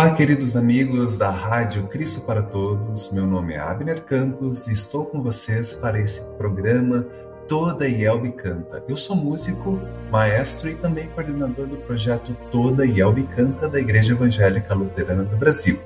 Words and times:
Olá, 0.00 0.14
queridos 0.14 0.54
amigos 0.54 1.18
da 1.18 1.28
Rádio 1.28 1.82
Cristo 1.88 2.20
para 2.20 2.40
Todos. 2.40 3.10
Meu 3.10 3.26
nome 3.26 3.54
é 3.54 3.58
Abner 3.58 4.00
Campos 4.04 4.68
e 4.68 4.72
estou 4.72 5.06
com 5.06 5.20
vocês 5.20 5.72
para 5.72 5.98
esse 5.98 6.20
programa 6.38 7.04
Toda 7.48 7.84
Yelbe 7.84 8.30
Canta. 8.30 8.80
Eu 8.88 8.96
sou 8.96 9.16
músico, 9.16 9.80
maestro 10.08 10.68
e 10.68 10.76
também 10.76 11.08
coordenador 11.08 11.66
do 11.66 11.78
projeto 11.78 12.32
Toda 12.52 12.86
Yelbe 12.86 13.24
Canta 13.24 13.68
da 13.68 13.80
Igreja 13.80 14.12
Evangélica 14.12 14.72
Luterana 14.72 15.24
do 15.24 15.36
Brasil. 15.36 15.80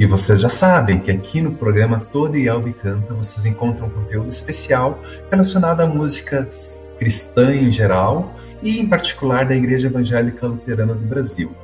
E 0.00 0.04
vocês 0.04 0.40
já 0.40 0.50
sabem 0.50 0.98
que 0.98 1.12
aqui 1.12 1.40
no 1.40 1.52
programa 1.52 2.04
Toda 2.12 2.36
Yelbe 2.36 2.72
Canta 2.72 3.14
vocês 3.14 3.46
encontram 3.46 3.88
conteúdo 3.88 4.30
especial 4.30 5.00
relacionado 5.30 5.80
à 5.80 5.86
música 5.86 6.48
cristã 6.98 7.54
em 7.54 7.70
geral 7.70 8.34
e 8.60 8.80
em 8.80 8.88
particular 8.88 9.46
da 9.46 9.54
Igreja 9.54 9.86
Evangélica 9.86 10.44
Luterana 10.44 10.92
do 10.92 11.06
Brasil. 11.06 11.54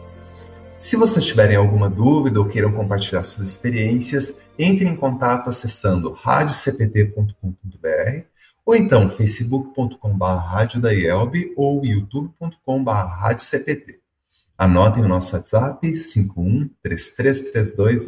Se 0.79 0.97
vocês 0.97 1.27
tiverem 1.27 1.57
alguma 1.57 1.91
dúvida 1.91 2.39
ou 2.39 2.47
queiram 2.47 2.73
compartilhar 2.73 3.25
suas 3.25 3.49
experiências, 3.49 4.37
entre 4.57 4.87
em 4.87 4.95
contato 4.95 5.51
acessando 5.51 6.13
radiocpt.com.br 6.13 8.25
ou 8.65 8.77
então 8.77 9.09
facebook.com.br 9.09 9.97
ou 11.57 11.85
youtube.com.br 11.85 12.93
Anotem 14.57 15.05
o 15.05 15.09
nosso 15.09 15.35
WhatsApp 15.35 15.97
51 15.97 16.71
3332 16.81 18.07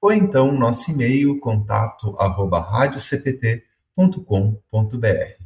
ou 0.00 0.12
então 0.12 0.50
nosso 0.50 0.90
e-mail 0.90 1.38
contato 1.38 2.16
arroba 2.18 2.58
radiocpt.com.br. 2.58 5.45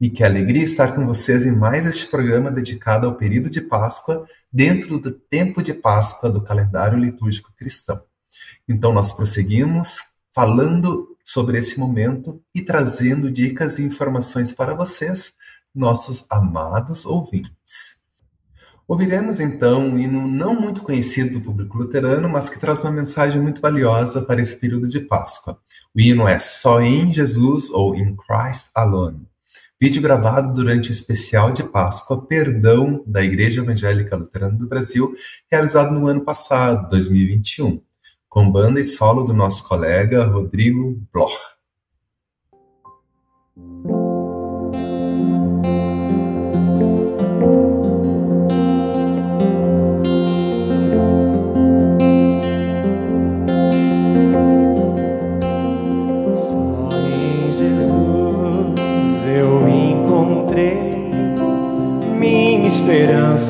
E 0.00 0.08
que 0.08 0.22
alegria 0.22 0.62
estar 0.62 0.94
com 0.94 1.06
vocês 1.06 1.44
em 1.44 1.50
mais 1.50 1.86
este 1.86 2.06
programa 2.06 2.50
dedicado 2.50 3.06
ao 3.06 3.16
período 3.16 3.50
de 3.50 3.60
Páscoa, 3.60 4.26
dentro 4.52 4.98
do 4.98 5.10
tempo 5.10 5.62
de 5.62 5.74
Páscoa 5.74 6.30
do 6.30 6.40
calendário 6.40 6.98
litúrgico 6.98 7.52
cristão. 7.56 8.00
Então, 8.68 8.92
nós 8.92 9.12
prosseguimos 9.12 9.98
falando 10.32 11.16
sobre 11.24 11.58
esse 11.58 11.78
momento 11.78 12.40
e 12.54 12.62
trazendo 12.62 13.30
dicas 13.30 13.78
e 13.78 13.82
informações 13.82 14.52
para 14.52 14.74
vocês, 14.74 15.32
nossos 15.74 16.24
amados 16.30 17.04
ouvintes. 17.04 17.98
Ouviremos 18.86 19.38
então 19.38 19.82
um 19.82 19.98
hino 19.98 20.26
não 20.26 20.58
muito 20.58 20.80
conhecido 20.80 21.38
do 21.38 21.44
público 21.44 21.76
luterano, 21.76 22.26
mas 22.26 22.48
que 22.48 22.58
traz 22.58 22.82
uma 22.82 22.90
mensagem 22.90 23.38
muito 23.38 23.60
valiosa 23.60 24.22
para 24.22 24.40
esse 24.40 24.56
período 24.56 24.88
de 24.88 25.00
Páscoa. 25.00 25.60
O 25.94 26.00
hino 26.00 26.26
é 26.26 26.38
Só 26.38 26.80
em 26.80 27.12
Jesus 27.12 27.68
ou 27.68 27.94
In 27.94 28.16
Christ 28.16 28.70
Alone. 28.74 29.28
Vídeo 29.80 30.02
gravado 30.02 30.52
durante 30.52 30.90
o 30.90 30.90
especial 30.90 31.52
de 31.52 31.62
Páscoa 31.62 32.26
Perdão 32.26 33.00
da 33.06 33.22
Igreja 33.22 33.60
Evangélica 33.60 34.16
Luterana 34.16 34.58
do 34.58 34.66
Brasil, 34.66 35.14
realizado 35.48 35.92
no 35.92 36.08
ano 36.08 36.24
passado, 36.24 36.88
2021, 36.88 37.80
com 38.28 38.50
banda 38.50 38.80
e 38.80 38.84
solo 38.84 39.22
do 39.22 39.32
nosso 39.32 39.62
colega 39.62 40.24
Rodrigo 40.24 41.00
Bloch. 41.12 41.57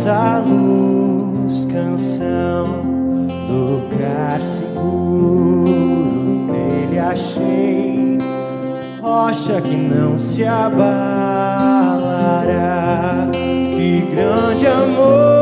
Esperança, 0.09 0.45
luz, 0.47 1.67
canção, 1.67 2.65
lugar 3.49 4.43
seguro 4.43 5.65
nele 6.51 6.99
achei, 6.99 8.17
rocha 9.03 9.61
que 9.61 9.77
não 9.77 10.19
se 10.19 10.45
abalará, 10.45 10.89
que 13.33 14.09
grande 14.11 14.67
amor. 14.67 15.38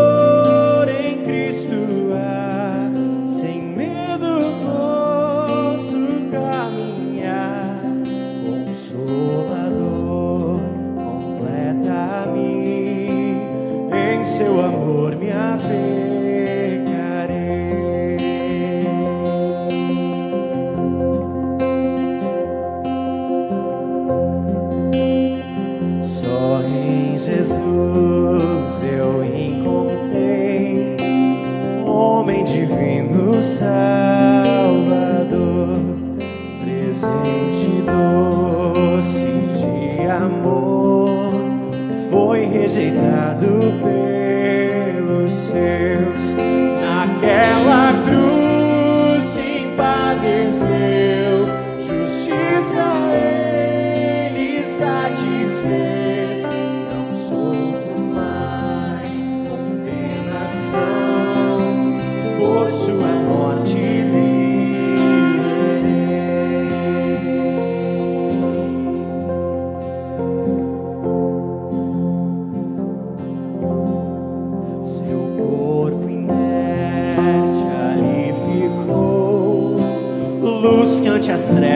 Ah! 81.38 81.66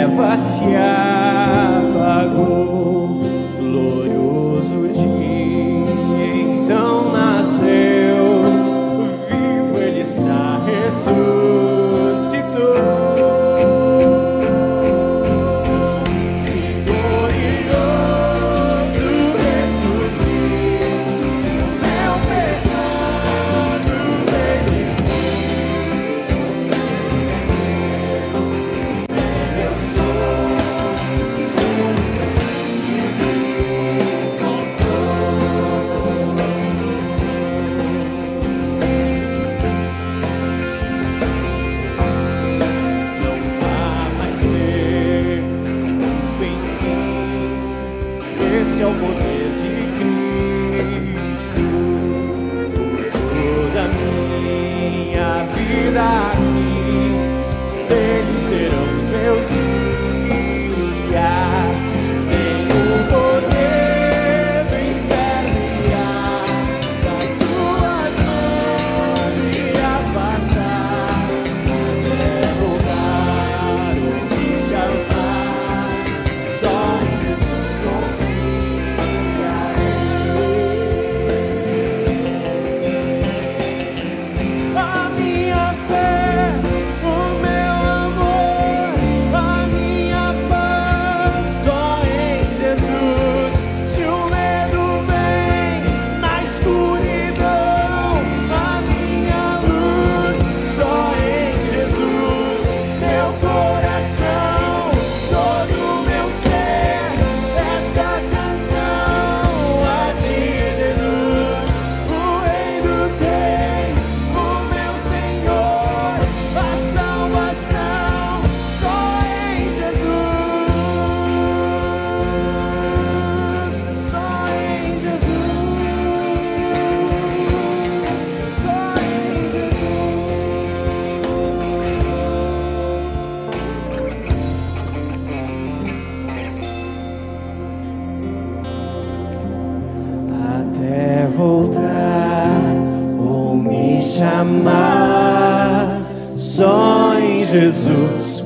Só 146.61 147.19
em 147.19 147.47
Jesus 147.47 148.45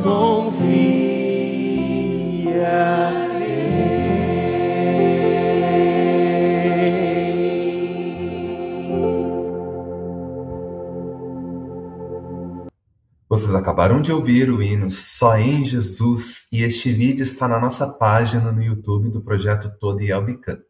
Vocês 13.28 13.52
acabaram 13.52 14.00
de 14.00 14.12
ouvir 14.12 14.48
o 14.48 14.62
hino 14.62 14.88
Só 14.88 15.36
em 15.36 15.64
Jesus 15.64 16.46
e 16.52 16.62
este 16.62 16.92
vídeo 16.92 17.24
está 17.24 17.48
na 17.48 17.58
nossa 17.58 17.84
página 17.84 18.52
no 18.52 18.62
YouTube 18.62 19.10
do 19.10 19.22
projeto 19.22 19.76
Toda 19.80 20.04
e 20.04 20.12
Elbe 20.12 20.36
Canta. 20.36 20.62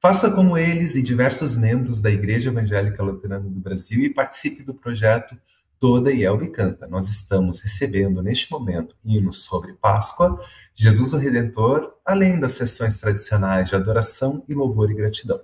Faça 0.00 0.30
como 0.30 0.56
eles 0.56 0.94
e 0.94 1.02
diversos 1.02 1.56
membros 1.56 2.00
da 2.00 2.12
Igreja 2.12 2.50
Evangélica 2.50 3.02
Luterana 3.02 3.50
do 3.50 3.58
Brasil 3.58 4.04
e 4.04 4.14
participe 4.14 4.62
do 4.62 4.72
projeto 4.72 5.36
Toda 5.78 6.10
e 6.10 6.24
Elbe 6.24 6.48
Canta. 6.48 6.86
Nós 6.86 7.08
estamos 7.08 7.60
recebendo 7.60 8.22
neste 8.22 8.50
momento 8.50 8.96
hinos 9.04 9.44
sobre 9.44 9.74
Páscoa, 9.74 10.40
Jesus 10.74 11.12
o 11.12 11.18
Redentor, 11.18 11.94
além 12.04 12.40
das 12.40 12.52
sessões 12.52 12.98
tradicionais 12.98 13.68
de 13.68 13.76
adoração 13.76 14.42
e 14.48 14.54
louvor 14.54 14.90
e 14.90 14.94
gratidão. 14.94 15.40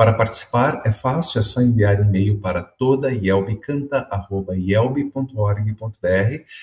Para 0.00 0.14
participar 0.14 0.80
é 0.86 0.90
fácil, 0.90 1.38
é 1.38 1.42
só 1.42 1.60
enviar 1.60 2.00
e-mail 2.00 2.40
para 2.40 2.62
toda 2.62 3.12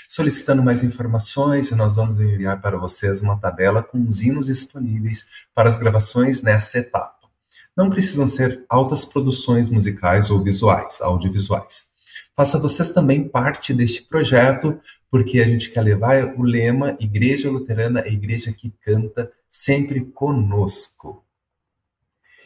solicitando 0.08 0.64
mais 0.64 0.82
informações 0.82 1.70
e 1.70 1.76
nós 1.76 1.96
vamos 1.96 2.20
enviar 2.20 2.60
para 2.60 2.78
vocês 2.78 3.22
uma 3.22 3.40
tabela 3.40 3.84
com 3.84 4.02
os 4.02 4.24
hinos 4.24 4.48
disponíveis 4.48 5.28
para 5.54 5.70
as 5.70 5.78
gravações 5.78 6.42
nessa 6.42 6.80
etapa. 6.80 7.28
Não 7.76 7.92
precisam 7.92 8.26
ser 8.26 8.66
altas 8.68 9.06
produções 9.06 9.70
musicais 9.70 10.32
ou 10.32 10.44
visuais, 10.44 11.00
audiovisuais. 11.00 11.96
Faça 12.38 12.60
vocês 12.60 12.92
também 12.92 13.28
parte 13.28 13.74
deste 13.74 14.04
projeto, 14.04 14.80
porque 15.10 15.40
a 15.40 15.44
gente 15.44 15.72
quer 15.72 15.82
levar 15.82 16.36
o 16.38 16.44
lema 16.44 16.96
Igreja 17.00 17.50
Luterana, 17.50 18.02
a 18.02 18.08
igreja 18.08 18.54
que 18.54 18.70
canta, 18.80 19.32
sempre 19.50 20.06
conosco. 20.06 21.26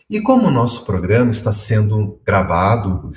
E 0.10 0.22
como 0.22 0.48
o 0.48 0.52
nosso 0.52 0.86
programa 0.86 1.30
está 1.30 1.52
sendo 1.52 2.22
gravado, 2.26 3.10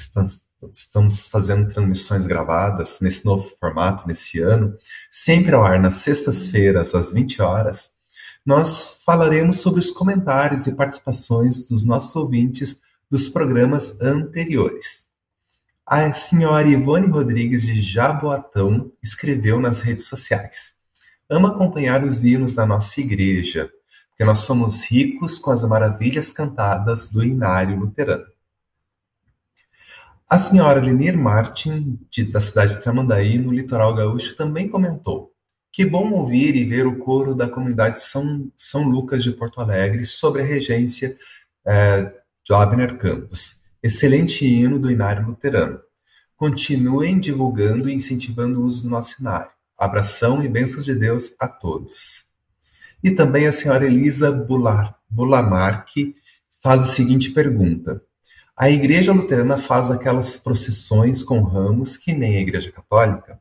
estamos 0.73 1.29
fazendo 1.29 1.73
transmissões 1.73 2.27
gravadas 2.27 2.99
nesse 3.01 3.25
novo 3.25 3.49
formato, 3.61 4.05
nesse 4.09 4.41
ano, 4.41 4.77
sempre 5.09 5.55
ao 5.55 5.63
ar 5.63 5.81
nas 5.81 5.95
sextas-feiras, 5.95 6.93
às 6.93 7.13
20 7.13 7.41
horas, 7.41 7.93
nós 8.45 8.99
falaremos 9.07 9.61
sobre 9.61 9.79
os 9.79 9.93
comentários 9.93 10.67
e 10.67 10.75
participações 10.75 11.69
dos 11.69 11.85
nossos 11.85 12.17
ouvintes 12.17 12.81
dos 13.09 13.29
programas 13.29 13.97
anteriores. 14.01 15.14
A 15.87 16.13
senhora 16.13 16.67
Ivone 16.67 17.09
Rodrigues 17.09 17.63
de 17.63 17.81
Jaboatão 17.83 18.91
escreveu 19.03 19.61
nas 19.61 19.81
redes 19.81 20.07
sociais: 20.07 20.75
Ama 21.29 21.49
acompanhar 21.49 22.05
os 22.05 22.25
hinos 22.25 22.55
da 22.55 22.65
nossa 22.67 23.01
igreja 23.01 23.71
porque 24.15 24.25
nós 24.25 24.41
somos 24.41 24.85
ricos 24.85 25.41
com 25.41 25.51
as 25.51 25.65
maravilhas 25.65 26.31
cantadas 26.31 27.11
do 27.11 27.25
Inário 27.25 27.77
Luterano. 27.77 28.25
A 30.31 30.39
senhora 30.39 30.81
Lenir 30.81 31.19
Martin, 31.19 31.99
de, 32.09 32.23
da 32.23 32.41
cidade 32.41 32.75
de 32.75 32.83
Tramandaí, 32.83 33.39
no 33.39 33.53
litoral 33.53 33.93
gaúcho, 33.93 34.37
também 34.37 34.69
comentou: 34.69 35.33
Que 35.73 35.85
bom 35.85 36.13
ouvir 36.13 36.55
e 36.55 36.65
ver 36.65 36.87
o 36.87 36.99
coro 37.01 37.35
da 37.35 37.49
comunidade 37.49 37.99
São, 37.99 38.53
São 38.57 38.85
Lucas 38.85 39.25
de 39.25 39.33
Porto 39.33 39.61
Alegre 39.61 40.07
sobre 40.07 40.43
a 40.43 40.45
regência 40.45 41.17
é, 41.67 42.03
de 42.45 42.55
Abner 42.55 42.97
Campos. 42.97 43.64
Excelente 43.85 44.47
hino 44.47 44.79
do 44.79 44.91
Inário 44.91 45.27
Luterano. 45.27 45.79
Continuem 46.37 47.21
divulgando 47.21 47.91
e 47.91 47.93
incentivando 47.93 48.59
o 48.59 48.65
uso 48.65 48.85
do 48.85 48.89
nosso 48.89 49.21
inário. 49.21 49.51
Abração 49.79 50.43
e 50.43 50.49
bênçãos 50.49 50.87
de 50.87 50.95
Deus 50.95 51.35
a 51.39 51.47
todos. 51.47 52.25
E 53.03 53.11
também 53.11 53.47
a 53.47 53.53
senhora 53.53 53.87
Elisa 53.87 54.33
Bular, 54.33 54.99
Bulamarque 55.07 56.17
faz 56.63 56.81
a 56.81 56.87
seguinte 56.87 57.33
pergunta. 57.33 58.01
A 58.57 58.71
Igreja 58.71 59.13
Luterana 59.13 59.59
faz 59.59 59.91
aquelas 59.91 60.39
procissões 60.39 61.23
com 61.23 61.43
ramos 61.43 61.99
que 61.99 62.15
nem 62.15 62.39
a 62.39 62.41
Igreja 62.41 62.73
Católica? 62.73 63.39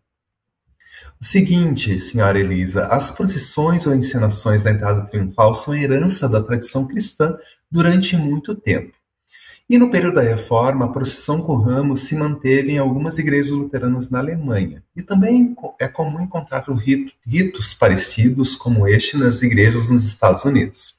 O 1.22 1.24
seguinte, 1.24 1.98
senhora 2.02 2.38
Elisa, 2.38 2.88
as 2.88 3.10
procissões 3.12 3.88
ou 3.88 3.96
encenações 3.96 4.62
da 4.62 4.72
entrada 4.72 5.06
triunfal 5.06 5.56
são 5.56 5.74
herança 5.74 6.28
da 6.28 6.44
tradição 6.44 6.86
cristã 6.86 7.38
durante 7.72 8.18
muito 8.18 8.54
tempo. 8.54 9.02
E 9.74 9.78
no 9.80 9.90
período 9.90 10.14
da 10.18 10.22
Reforma, 10.22 10.86
a 10.86 10.90
procissão 10.90 11.42
com 11.42 11.56
ramos 11.56 12.02
se 12.02 12.16
manteve 12.16 12.74
em 12.74 12.78
algumas 12.78 13.18
igrejas 13.18 13.50
luteranas 13.50 14.08
na 14.08 14.20
Alemanha. 14.20 14.84
E 14.96 15.02
também 15.02 15.56
é 15.82 15.88
comum 15.88 16.22
encontrar 16.22 16.64
ritos 17.26 17.74
parecidos 17.74 18.56
como 18.56 18.88
este 18.88 19.18
nas 19.18 19.42
igrejas 19.42 19.90
nos 19.90 20.06
Estados 20.06 20.46
Unidos. 20.46 20.98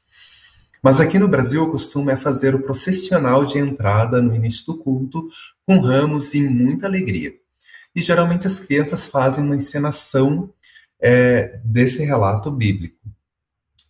Mas 0.82 1.00
aqui 1.00 1.20
no 1.20 1.28
Brasil 1.28 1.62
o 1.62 1.70
costume 1.70 2.10
é 2.10 2.16
fazer 2.16 2.52
o 2.56 2.64
processional 2.64 3.44
de 3.44 3.60
entrada 3.60 4.20
no 4.20 4.34
início 4.34 4.66
do 4.66 4.76
culto 4.76 5.28
com 5.64 5.78
ramos 5.78 6.34
e 6.34 6.42
muita 6.42 6.88
alegria. 6.88 7.32
E 7.94 8.02
geralmente 8.02 8.48
as 8.48 8.58
crianças 8.58 9.06
fazem 9.06 9.44
uma 9.44 9.54
encenação 9.54 10.52
é, 11.00 11.60
desse 11.64 12.04
relato 12.04 12.50
bíblico. 12.50 12.98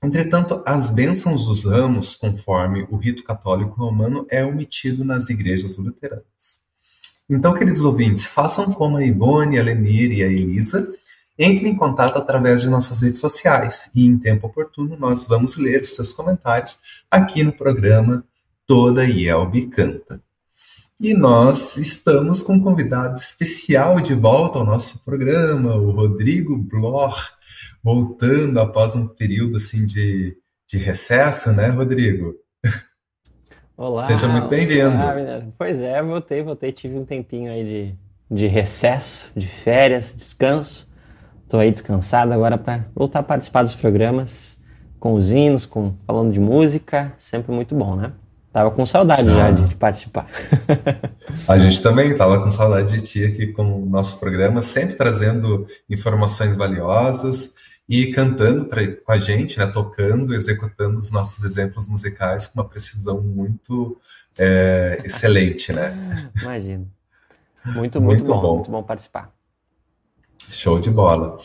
Entretanto, 0.05 0.63
as 0.67 0.91
bênçãos 0.91 1.47
dos 1.47 1.65
ramos, 1.65 2.15
conforme 2.15 2.87
o 2.91 2.97
rito 2.97 3.25
católico 3.25 3.75
romano, 3.75 4.27
é 4.29 4.45
omitido 4.45 5.03
nas 5.03 5.31
igrejas 5.31 5.79
luteranas. 5.79 6.61
Então, 7.29 7.55
queridos 7.55 7.87
ouvintes, 7.87 8.31
façam 8.31 8.71
como 8.71 8.99
a 8.99 9.07
Ivone, 9.07 9.59
a 9.59 9.63
Lenir 9.63 10.13
e 10.13 10.23
a 10.23 10.27
Elisa, 10.27 10.93
entrem 11.39 11.73
em 11.73 11.77
contato 11.77 12.19
através 12.19 12.61
de 12.61 12.69
nossas 12.69 13.01
redes 13.01 13.19
sociais 13.19 13.89
e, 13.95 14.05
em 14.05 14.19
tempo 14.19 14.47
oportuno, 14.47 14.95
nós 14.99 15.27
vamos 15.27 15.57
ler 15.57 15.83
seus 15.83 16.13
comentários 16.13 16.79
aqui 17.11 17.43
no 17.43 17.53
programa 17.53 18.23
Toda 18.67 19.05
Yelbe 19.05 19.69
Canta. 19.69 20.23
E 21.01 21.15
nós 21.15 21.79
estamos 21.79 22.43
com 22.43 22.57
um 22.57 22.63
convidado 22.63 23.19
especial 23.19 24.03
de 24.03 24.15
volta 24.15 24.59
ao 24.59 24.67
nosso 24.67 25.03
programa, 25.03 25.75
o 25.77 25.93
Rodrigo 25.93 26.59
Bloch, 26.59 27.33
voltando 27.85 28.59
após 28.59 28.97
um 28.97 29.07
período 29.07 29.59
assim 29.59 29.85
de, 29.85 30.35
de 30.67 30.79
recesso, 30.79 31.53
né, 31.53 31.69
Rodrigo? 31.69 32.35
Olá. 33.77 34.05
Seja 34.05 34.27
muito 34.27 34.49
bem-vindo. 34.49 34.97
Pois 35.59 35.83
é, 35.83 36.03
voltei, 36.03 36.43
voltei, 36.43 36.73
tive 36.73 36.97
um 36.97 37.05
tempinho 37.05 37.53
aí 37.53 37.65
de, 37.65 37.95
de 38.35 38.47
recesso, 38.47 39.31
de 39.37 39.47
férias, 39.47 40.15
descanso. 40.17 40.89
Estou 41.43 41.61
aí 41.61 41.71
descansado 41.71 42.33
agora 42.33 42.57
para 42.57 42.87
voltar 42.95 43.19
a 43.19 43.23
participar 43.23 43.65
dos 43.65 43.75
programas 43.75 44.59
com 44.99 45.13
os 45.13 45.31
hinos, 45.31 45.67
com 45.67 45.95
falando 46.07 46.33
de 46.33 46.41
música, 46.41 47.13
sempre 47.19 47.53
muito 47.53 47.75
bom, 47.75 47.97
né? 47.97 48.13
Tava 48.51 48.71
com 48.71 48.87
saudade 48.87 49.29
ah. 49.29 49.35
já 49.35 49.51
de, 49.51 49.69
de, 49.69 49.75
participar. 49.75 50.27
A 51.47 51.59
gente 51.59 51.83
também 51.83 52.17
tava 52.17 52.43
com 52.43 52.51
saudade 52.51 52.95
de 52.95 53.03
ti 53.03 53.25
aqui 53.25 53.49
com 53.49 53.83
o 53.83 53.85
nosso 53.85 54.19
programa, 54.19 54.63
sempre 54.63 54.95
trazendo 54.95 55.67
informações 55.91 56.57
valiosas 56.57 57.53
e 57.89 58.11
cantando 58.13 58.65
pra, 58.67 58.87
com 58.87 59.13
a 59.13 59.19
gente, 59.19 59.59
né, 59.59 59.67
tocando, 59.67 60.35
executando 60.35 60.99
os 60.99 61.11
nossos 61.11 61.45
exemplos 61.45 61.87
musicais 61.87 62.47
com 62.47 62.61
uma 62.61 62.69
precisão 62.69 63.21
muito 63.21 63.99
é, 64.39 65.03
excelente, 65.05 65.73
né? 65.73 66.31
Imagino. 66.43 66.91
Muito, 67.65 68.01
muito, 68.01 68.01
muito 68.01 68.25
bom, 68.25 68.41
bom, 68.41 68.55
muito 68.57 68.71
bom 68.71 68.83
participar. 68.83 69.33
Show 70.51 70.79
de 70.79 70.91
bola. 70.91 71.39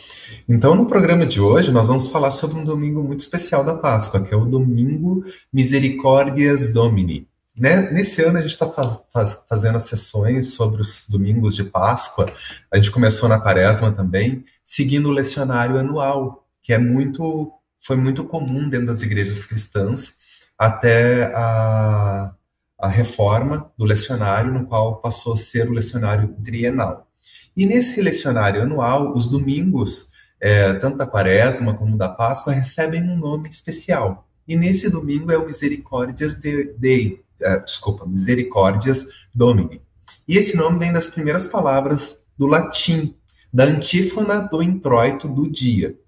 Então, 0.48 0.74
no 0.74 0.86
programa 0.86 1.24
de 1.24 1.40
hoje, 1.40 1.72
nós 1.72 1.88
vamos 1.88 2.06
falar 2.06 2.30
sobre 2.30 2.58
um 2.58 2.64
domingo 2.64 3.02
muito 3.02 3.20
especial 3.20 3.64
da 3.64 3.74
Páscoa, 3.74 4.20
que 4.20 4.32
é 4.32 4.36
o 4.36 4.44
Domingo 4.44 5.24
Misericórdias 5.52 6.68
Domini. 6.68 7.26
Né? 7.56 7.90
Nesse 7.90 8.22
ano, 8.22 8.38
a 8.38 8.42
gente 8.42 8.52
está 8.52 8.68
faz, 8.68 9.00
faz, 9.12 9.42
fazendo 9.48 9.76
as 9.76 9.82
sessões 9.82 10.54
sobre 10.54 10.80
os 10.80 11.06
domingos 11.08 11.54
de 11.56 11.64
Páscoa. 11.64 12.32
A 12.72 12.76
gente 12.76 12.90
começou 12.90 13.28
na 13.28 13.40
Quaresma 13.40 13.92
também, 13.92 14.44
seguindo 14.64 15.08
o 15.08 15.12
lecionário 15.12 15.78
anual, 15.78 16.46
que 16.62 16.72
é 16.72 16.78
muito, 16.78 17.52
foi 17.80 17.96
muito 17.96 18.24
comum 18.24 18.68
dentro 18.68 18.86
das 18.86 19.02
igrejas 19.02 19.44
cristãs, 19.44 20.14
até 20.56 21.24
a, 21.34 22.34
a 22.78 22.88
reforma 22.88 23.72
do 23.76 23.84
lecionário, 23.84 24.52
no 24.52 24.66
qual 24.66 25.00
passou 25.00 25.32
a 25.34 25.36
ser 25.36 25.68
o 25.68 25.72
lecionário 25.72 26.34
trienal. 26.44 27.08
E 27.56 27.66
nesse 27.66 28.00
lecionário 28.00 28.62
anual, 28.62 29.12
os 29.14 29.28
domingos, 29.28 30.10
é, 30.40 30.72
tanto 30.74 30.96
da 30.96 31.06
Quaresma 31.06 31.74
como 31.74 31.98
da 31.98 32.08
Páscoa, 32.08 32.52
recebem 32.52 33.02
um 33.02 33.16
nome 33.16 33.48
especial. 33.48 34.28
E 34.46 34.56
nesse 34.56 34.88
domingo 34.88 35.30
é 35.30 35.36
o 35.36 35.46
Misericórdias 35.46 36.36
Dei, 36.36 37.22
uh, 37.42 37.64
desculpa, 37.64 38.06
Misericórdias 38.06 39.06
Domini. 39.34 39.80
E 40.26 40.36
esse 40.36 40.56
nome 40.56 40.78
vem 40.78 40.92
das 40.92 41.08
primeiras 41.08 41.48
palavras 41.48 42.22
do 42.38 42.46
latim, 42.46 43.14
da 43.52 43.64
antífona 43.64 44.40
do 44.40 44.62
introito 44.62 45.28
do 45.28 45.50
dia. 45.50 45.98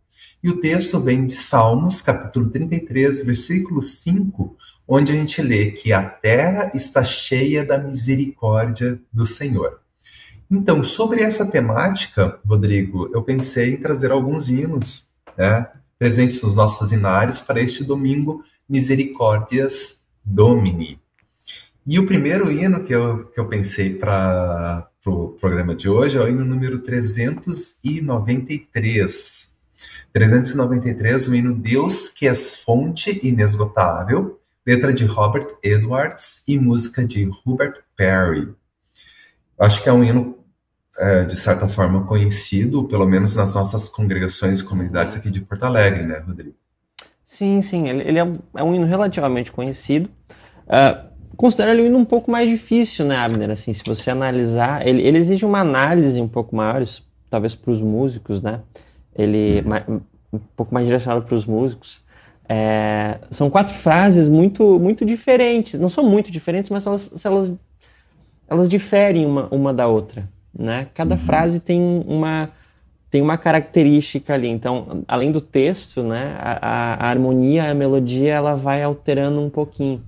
E 0.43 0.49
o 0.49 0.61
texto 0.61 0.99
vem 0.99 1.27
de 1.27 1.33
Salmos, 1.33 2.01
capítulo 2.01 2.51
33, 2.51 3.25
versículo 3.25 3.83
5, 3.83 4.57
onde 4.87 5.13
a 5.13 5.15
gente 5.15 5.41
lê 5.43 5.71
que 5.71 5.93
a 5.93 6.03
terra 6.03 6.71
está 6.75 7.03
cheia 7.03 7.65
da 7.65 7.79
misericórdia 7.79 9.01
do 9.13 9.25
Senhor. 9.25 9.81
Então, 10.51 10.85
sobre 10.85 11.23
essa 11.23 11.47
temática, 11.47 12.39
Rodrigo, 12.47 13.11
eu 13.15 13.23
pensei 13.23 13.75
em 13.75 13.81
trazer 13.81 14.11
alguns 14.11 14.51
hinos 14.51 15.15
né, 15.37 15.67
presentes 15.99 16.43
nos 16.43 16.55
nossos 16.55 16.93
inários 16.93 17.41
para 17.41 17.61
este 17.61 17.83
domingo 17.83 18.45
Misericórdias 18.69 20.03
Domini. 20.25 21.02
E 21.85 21.99
o 21.99 22.07
primeiro 22.07 22.49
hino 22.51 22.83
que 22.85 22.95
eu, 22.95 23.27
que 23.27 23.41
eu 23.41 23.49
pensei 23.49 23.95
para 23.95 24.89
o 24.89 24.93
pro 25.03 25.37
programa 25.41 25.75
de 25.75 25.89
hoje 25.89 26.17
é 26.17 26.21
o 26.21 26.29
hino 26.29 26.45
número 26.45 26.79
393. 26.79 29.51
393, 30.13 31.29
o 31.29 31.35
hino 31.35 31.53
Deus 31.55 32.09
que 32.09 32.29
és 32.29 32.55
fonte 32.55 33.19
inesgotável, 33.27 34.39
letra 34.65 34.93
de 34.93 35.05
Robert 35.07 35.49
Edwards 35.63 36.43
e 36.47 36.57
música 36.59 37.05
de 37.05 37.29
Hubert 37.45 37.81
Perry. 37.97 38.55
Acho 39.59 39.83
que 39.83 39.89
é 39.89 39.93
um 39.93 40.05
hino, 40.05 40.39
é, 40.99 41.25
de 41.25 41.35
certa 41.35 41.69
forma, 41.69 42.07
conhecido, 42.07 42.87
pelo 42.87 43.07
menos 43.07 43.35
nas 43.35 43.55
nossas 43.55 43.89
congregações 43.89 44.61
e 44.61 44.65
comunidades 44.65 45.17
aqui 45.17 45.31
de 45.31 45.41
Porto 45.41 45.65
Alegre, 45.65 46.05
né, 46.05 46.19
Rodrigo? 46.19 46.55
Sim, 47.25 47.61
sim, 47.61 47.89
ele, 47.89 48.03
ele 48.03 48.19
é, 48.19 48.25
um, 48.25 48.39
é, 48.55 48.63
um, 48.63 48.73
hino 48.75 48.87
relativamente 48.87 49.51
conhecido. 49.51 50.09
Uh, 50.67 51.11
considero 51.37 51.81
ele 51.81 51.95
um 51.95 52.05
pouco 52.05 52.31
mais 52.31 52.49
difícil, 52.49 53.05
né, 53.05 53.17
Abner? 53.17 53.51
Assim, 53.51 53.73
se 53.73 53.83
você 53.85 54.11
analisar, 54.11 54.87
ele, 54.87 55.03
ele 55.03 55.19
exige 55.19 55.45
uma 55.45 55.61
análise 55.61 56.21
um 56.21 56.29
pouco 56.29 56.55
maior, 56.55 56.85
talvez 57.29 57.55
para 57.55 57.71
os 57.71 57.81
músicos, 57.81 58.41
né? 58.43 58.61
Ele 59.17 59.63
uhum. 59.89 60.01
um 60.33 60.41
pouco 60.57 60.73
mais 60.73 60.87
direcionado 60.87 61.25
para 61.25 61.35
os 61.35 61.47
músicos. 61.47 62.03
É, 62.49 63.19
são 63.31 63.49
quatro 63.49 63.75
frases 63.75 64.29
muito 64.29 64.79
muito 64.79 65.05
diferentes. 65.05 65.79
Não 65.79 65.89
são 65.89 66.05
muito 66.05 66.31
diferentes, 66.31 66.71
mas 66.71 66.87
elas, 66.87 67.25
elas, 67.25 67.53
elas 68.49 68.69
diferem 68.69 69.25
uma, 69.25 69.49
uma 69.51 69.73
da 69.73 69.87
outra. 69.87 70.29
Né? 70.57 70.89
Cada 70.93 71.15
uhum. 71.15 71.21
frase 71.21 71.61
tem 71.61 71.81
uma, 72.07 72.51
tem 73.11 73.23
uma 73.23 73.39
característica 73.39 74.35
ali. 74.35 74.49
Então, 74.49 75.05
além 75.09 75.33
do 75.33 75.41
texto, 75.41 76.03
né, 76.03 76.37
a, 76.39 77.07
a, 77.07 77.09
harmonia, 77.09 77.71
a 77.71 77.75
melodia, 77.75 78.35
ela 78.35 78.55
vai 78.55 78.83
alterando 78.83 79.41
um 79.41 79.51
pouquinho. 79.51 80.03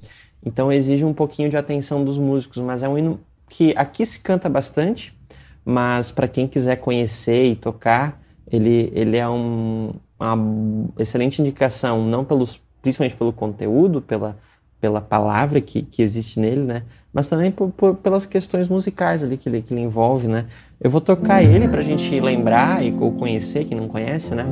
Então, 0.45 0.71
exige 0.71 1.05
um 1.05 1.15
pouquinho 1.15 1.49
de 1.49 1.57
atenção 1.57 2.05
dos 2.05 2.19
músicos. 2.19 2.59
Mas 2.59 2.83
é 2.83 2.89
um 2.89 2.99
hino 2.99 3.21
que 3.49 3.75
aqui 3.77 4.05
se 4.05 4.21
canta 4.21 4.49
bastante, 4.49 5.17
mas 5.65 6.11
para 6.11 6.29
quem 6.29 6.47
quiser 6.47 6.77
conhecer 6.77 7.45
e 7.45 7.57
tocar, 7.57 8.21
ele, 8.51 8.91
ele 8.95 9.17
é 9.17 9.29
um, 9.29 9.93
uma 10.19 10.93
excelente 10.99 11.41
indicação, 11.41 12.05
não 12.05 12.25
pelos, 12.25 12.61
principalmente 12.83 13.17
pelo 13.17 13.33
conteúdo, 13.33 14.03
pela, 14.03 14.37
pela 14.81 15.01
palavra 15.01 15.61
que, 15.61 15.83
que 15.83 16.03
existe 16.03 16.39
nele, 16.39 16.63
né? 16.63 16.85
Mas 17.15 17.29
também 17.29 17.53
por, 17.53 17.71
por, 17.71 17.95
pelas 17.95 18.27
questões 18.27 18.67
musicais 18.67 19.23
ali 19.23 19.37
que 19.37 19.49
ele, 19.49 19.63
que 19.63 19.73
ele 19.73 19.81
envolve, 19.83 20.27
né? 20.27 20.47
Eu 20.81 20.91
vou 20.91 21.01
tocar 21.01 21.43
ele 21.43 21.69
para 21.69 21.79
a 21.79 21.83
gente 21.85 22.19
lembrar 22.21 22.85
e 22.85 22.91
conhecer, 22.93 23.65
quem 23.65 23.79
não 23.79 23.87
conhece, 23.87 24.35
né? 24.35 24.45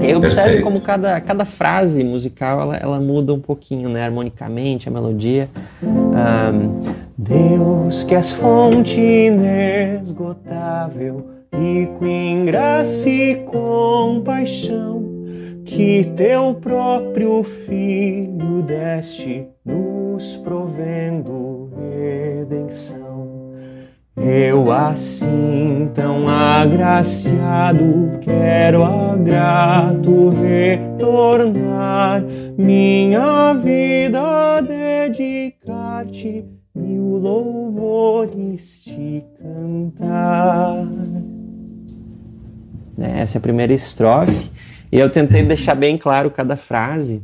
E 0.00 0.14
observe 0.14 0.62
como 0.62 0.80
cada, 0.80 1.20
cada 1.20 1.44
frase 1.44 2.04
musical 2.04 2.60
ela, 2.60 2.76
ela 2.76 3.00
muda 3.00 3.34
um 3.34 3.40
pouquinho, 3.40 3.88
né? 3.88 4.04
Harmonicamente, 4.04 4.88
a 4.88 4.92
melodia. 4.92 5.50
Um, 5.82 6.78
Deus 7.18 8.04
que 8.04 8.14
és 8.14 8.32
fonte 8.32 9.00
inesgotável 9.00 10.14
rico 11.54 12.04
em 12.04 12.44
graça 12.44 13.08
e 13.08 13.36
compaixão, 13.44 15.02
que 15.64 16.04
teu 16.16 16.54
próprio 16.54 17.42
Filho 17.42 18.62
deste, 18.62 19.46
nos 19.64 20.36
provendo 20.36 21.63
redenção. 21.78 23.52
Eu 24.16 24.70
assim 24.70 25.90
tão 25.92 26.28
agraciado 26.28 28.18
quero 28.20 28.84
a 28.84 29.16
grato 29.16 30.30
retornar 30.30 32.24
minha 32.56 33.54
vida 33.54 34.60
dedicar-te 34.62 36.44
mil 36.74 37.18
louvores 37.18 38.84
te 38.84 39.24
cantar. 39.40 40.86
Né? 42.96 43.20
Essa 43.20 43.36
é 43.36 43.40
a 43.40 43.42
primeira 43.42 43.72
estrofe. 43.72 44.50
E 44.92 44.98
eu 44.98 45.10
tentei 45.10 45.42
deixar 45.42 45.74
bem 45.74 45.98
claro 45.98 46.30
cada 46.30 46.56
frase, 46.56 47.22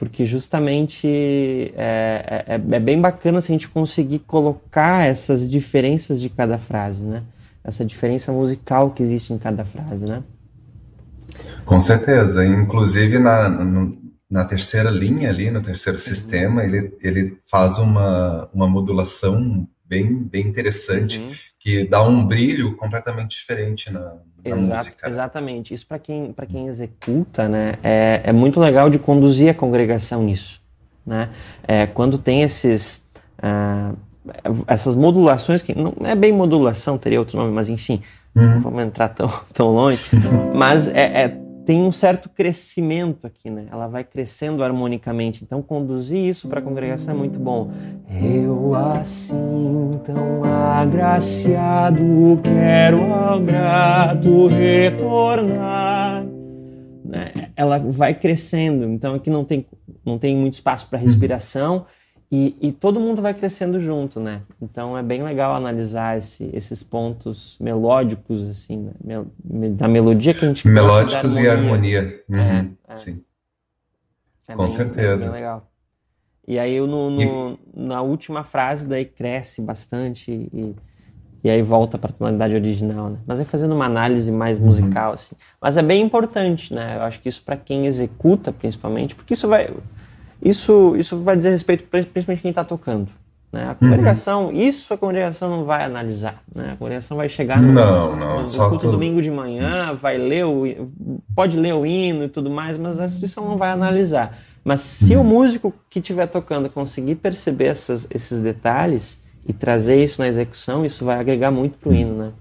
porque 0.00 0.24
justamente 0.24 1.06
é, 1.76 2.44
é, 2.48 2.54
é, 2.54 2.80
bem 2.80 2.98
bacana 2.98 3.42
se 3.42 3.48
a 3.48 3.54
gente 3.54 3.68
conseguir 3.68 4.20
colocar 4.20 5.06
essas 5.06 5.48
diferenças 5.48 6.18
de 6.18 6.30
cada 6.30 6.56
frase, 6.56 7.04
né? 7.04 7.22
Essa 7.62 7.84
diferença 7.84 8.32
musical 8.32 8.92
que 8.92 9.02
existe 9.02 9.34
em 9.34 9.36
cada 9.36 9.62
frase, 9.62 10.06
né? 10.06 10.22
Com 11.66 11.78
certeza. 11.78 12.42
Inclusive 12.46 13.18
na, 13.18 13.50
na 14.30 14.42
terceira 14.46 14.88
linha 14.88 15.28
ali, 15.28 15.50
no 15.50 15.60
terceiro 15.60 15.98
uhum. 15.98 16.02
sistema, 16.02 16.64
ele, 16.64 16.96
ele 17.02 17.36
faz 17.44 17.76
uma, 17.78 18.48
uma 18.54 18.66
modulação 18.66 19.68
bem, 19.90 20.14
bem 20.14 20.46
interessante, 20.46 21.18
uhum. 21.18 21.32
que 21.58 21.84
dá 21.84 22.00
um 22.00 22.24
brilho 22.24 22.76
completamente 22.76 23.30
diferente 23.36 23.92
na, 23.92 24.14
na 24.44 24.56
música. 24.56 25.08
Exatamente. 25.08 25.74
Isso 25.74 25.84
para 25.84 25.98
quem, 25.98 26.32
quem 26.48 26.68
executa, 26.68 27.48
né, 27.48 27.74
é, 27.82 28.20
é 28.22 28.32
muito 28.32 28.60
legal 28.60 28.88
de 28.88 29.00
conduzir 29.00 29.50
a 29.50 29.54
congregação 29.54 30.22
nisso. 30.22 30.60
Né? 31.04 31.28
É, 31.66 31.86
quando 31.88 32.16
tem 32.18 32.42
esses, 32.42 33.02
uh, 33.42 33.96
essas 34.68 34.94
modulações, 34.94 35.60
que 35.60 35.74
não 35.74 35.92
é 36.04 36.14
bem 36.14 36.32
modulação, 36.32 36.96
teria 36.96 37.18
outro 37.18 37.36
nome, 37.36 37.52
mas 37.52 37.68
enfim, 37.68 38.00
uhum. 38.36 38.46
não 38.46 38.60
vamos 38.60 38.82
entrar 38.84 39.08
tão, 39.08 39.28
tão 39.52 39.74
longe, 39.74 40.08
mas 40.54 40.86
é, 40.86 41.24
é 41.24 41.49
tem 41.70 41.84
um 41.84 41.92
certo 41.92 42.28
crescimento 42.28 43.28
aqui, 43.28 43.48
né? 43.48 43.66
Ela 43.70 43.86
vai 43.86 44.02
crescendo 44.02 44.64
harmonicamente. 44.64 45.44
Então, 45.44 45.62
conduzir 45.62 46.18
isso 46.18 46.48
para 46.48 46.58
a 46.58 46.62
congregação 46.62 47.14
é 47.14 47.16
muito 47.16 47.38
bom. 47.38 47.70
Eu 48.20 48.74
assim 48.74 50.00
tão 50.04 50.42
agraciado 50.42 52.02
quero 52.42 53.00
ao 53.14 53.38
grato 53.38 54.48
retornar. 54.48 56.26
Né? 57.04 57.30
Ela 57.54 57.78
vai 57.78 58.14
crescendo. 58.14 58.86
Então, 58.86 59.14
aqui 59.14 59.30
não 59.30 59.44
tem, 59.44 59.64
não 60.04 60.18
tem 60.18 60.36
muito 60.36 60.54
espaço 60.54 60.88
para 60.88 60.98
respiração. 60.98 61.86
E, 62.32 62.56
e, 62.60 62.70
todo 62.70 63.00
mundo 63.00 63.20
vai 63.20 63.34
crescendo 63.34 63.80
junto, 63.80 64.20
né? 64.20 64.42
Então 64.62 64.96
é 64.96 65.02
bem 65.02 65.20
legal 65.20 65.52
analisar 65.52 66.16
esse, 66.16 66.48
esses 66.52 66.80
pontos 66.80 67.56
melódicos, 67.58 68.48
assim, 68.48 68.88
né? 69.02 69.24
da 69.70 69.88
melodia 69.88 70.32
que 70.32 70.44
a 70.44 70.48
gente 70.48 70.68
Melódicos 70.68 71.36
e 71.36 71.48
harmonia. 71.48 72.22
Uhum, 72.28 72.38
é, 72.38 72.66
é. 72.86 72.94
Sim. 72.94 73.24
É 74.46 74.54
Com 74.54 74.62
bem, 74.62 74.70
certeza. 74.70 75.24
Bem 75.24 75.34
legal. 75.34 75.68
E 76.46 76.56
aí 76.56 76.80
no, 76.80 77.10
no 77.10 77.20
e... 77.20 77.58
na 77.74 78.00
última 78.00 78.44
frase 78.44 78.86
daí 78.86 79.04
cresce 79.04 79.60
bastante 79.60 80.30
e, 80.30 80.76
e 81.42 81.50
aí 81.50 81.62
volta 81.62 81.98
para 81.98 82.10
a 82.10 82.12
tonalidade 82.12 82.54
original, 82.54 83.10
né? 83.10 83.18
Mas 83.26 83.40
é 83.40 83.44
fazendo 83.44 83.74
uma 83.74 83.86
análise 83.86 84.30
mais 84.30 84.56
uhum. 84.56 84.66
musical, 84.66 85.08
uhum. 85.08 85.14
assim. 85.14 85.34
Mas 85.60 85.76
é 85.76 85.82
bem 85.82 86.00
importante, 86.00 86.72
né? 86.72 86.96
Eu 86.96 87.02
acho 87.02 87.18
que 87.18 87.28
isso 87.28 87.42
para 87.42 87.56
quem 87.56 87.86
executa, 87.86 88.52
principalmente, 88.52 89.16
porque 89.16 89.34
isso 89.34 89.48
vai 89.48 89.68
isso, 90.42 90.94
isso 90.96 91.18
vai 91.18 91.36
dizer 91.36 91.50
respeito 91.50 91.84
principalmente 91.84 92.42
quem 92.42 92.50
está 92.50 92.64
tocando. 92.64 93.08
Né? 93.52 93.68
A 93.68 93.74
congregação, 93.74 94.46
uhum. 94.46 94.52
isso 94.52 94.94
a 94.94 94.96
congregação 94.96 95.50
não 95.50 95.64
vai 95.64 95.82
analisar. 95.82 96.42
Né? 96.54 96.72
A 96.72 96.76
congregação 96.76 97.16
vai 97.16 97.28
chegar 97.28 97.60
no, 97.60 97.72
não, 97.72 98.16
não, 98.16 98.42
no, 98.42 98.68
culto 98.68 98.90
domingo 98.90 99.20
de 99.20 99.30
manhã, 99.30 99.92
vai 99.92 100.16
ler 100.18 100.44
o, 100.44 100.64
pode 101.34 101.58
ler 101.58 101.74
o 101.74 101.84
hino 101.84 102.24
e 102.24 102.28
tudo 102.28 102.48
mais, 102.48 102.78
mas 102.78 102.98
isso 103.22 103.40
não 103.40 103.58
vai 103.58 103.70
analisar. 103.70 104.38
Mas 104.64 104.80
se 104.80 105.16
uhum. 105.16 105.22
o 105.22 105.24
músico 105.24 105.74
que 105.88 105.98
estiver 105.98 106.26
tocando 106.26 106.70
conseguir 106.70 107.16
perceber 107.16 107.66
essas, 107.66 108.06
esses 108.10 108.38
detalhes 108.38 109.20
e 109.46 109.52
trazer 109.52 110.02
isso 110.02 110.20
na 110.20 110.28
execução, 110.28 110.86
isso 110.86 111.04
vai 111.04 111.18
agregar 111.18 111.50
muito 111.50 111.76
para 111.78 111.90
o 111.90 111.94
hino, 111.94 112.14
né? 112.14 112.32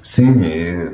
Sim, 0.00 0.42